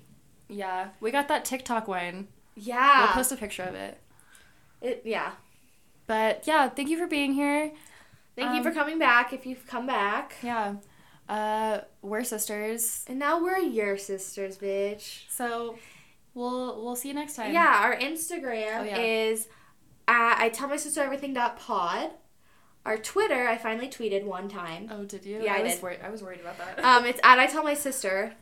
[0.49, 2.27] yeah, we got that TikTok wine.
[2.55, 3.05] Yeah.
[3.05, 3.97] We'll post a picture of it.
[4.81, 5.31] it, yeah.
[6.07, 7.71] But yeah, thank you for being here.
[8.35, 10.35] Thank you Um, for coming back if you've come back.
[10.43, 10.75] Yeah.
[11.31, 13.05] Uh, we're sisters.
[13.07, 15.21] And now we're your sisters, bitch.
[15.29, 15.77] So
[16.33, 17.53] we'll we'll see you next time.
[17.53, 18.97] Yeah, our Instagram Oh, yeah.
[18.97, 19.47] is
[20.09, 22.11] at I tell my sister everything dot pod.
[22.85, 24.89] Our Twitter, I finally tweeted one time.
[24.91, 25.41] Oh, did you?
[25.41, 25.83] Yeah, I was did.
[25.83, 26.83] Worried, I was worried about that.
[26.83, 28.33] Um, it's at I tell my sister.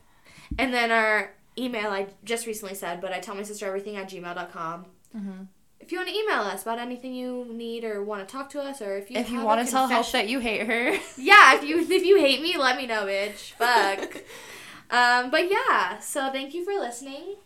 [0.58, 4.10] And then our email I just recently said, but I tell my sister everything at
[4.10, 4.86] gmail.com.
[5.16, 5.48] Mhm.
[5.90, 8.62] If you want to email us about anything you need or want to talk to
[8.62, 11.56] us, or if you If you want to tell confession- that you hate her, yeah,
[11.56, 13.54] if you if you hate me, let me know, bitch.
[13.54, 14.18] Fuck.
[14.92, 17.38] um, but yeah, so thank you for listening,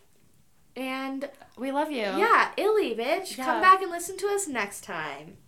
[0.76, 2.02] and we love you.
[2.02, 3.38] yeah, illy, bitch.
[3.38, 3.46] Yeah.
[3.46, 5.38] Come back and listen to us next time.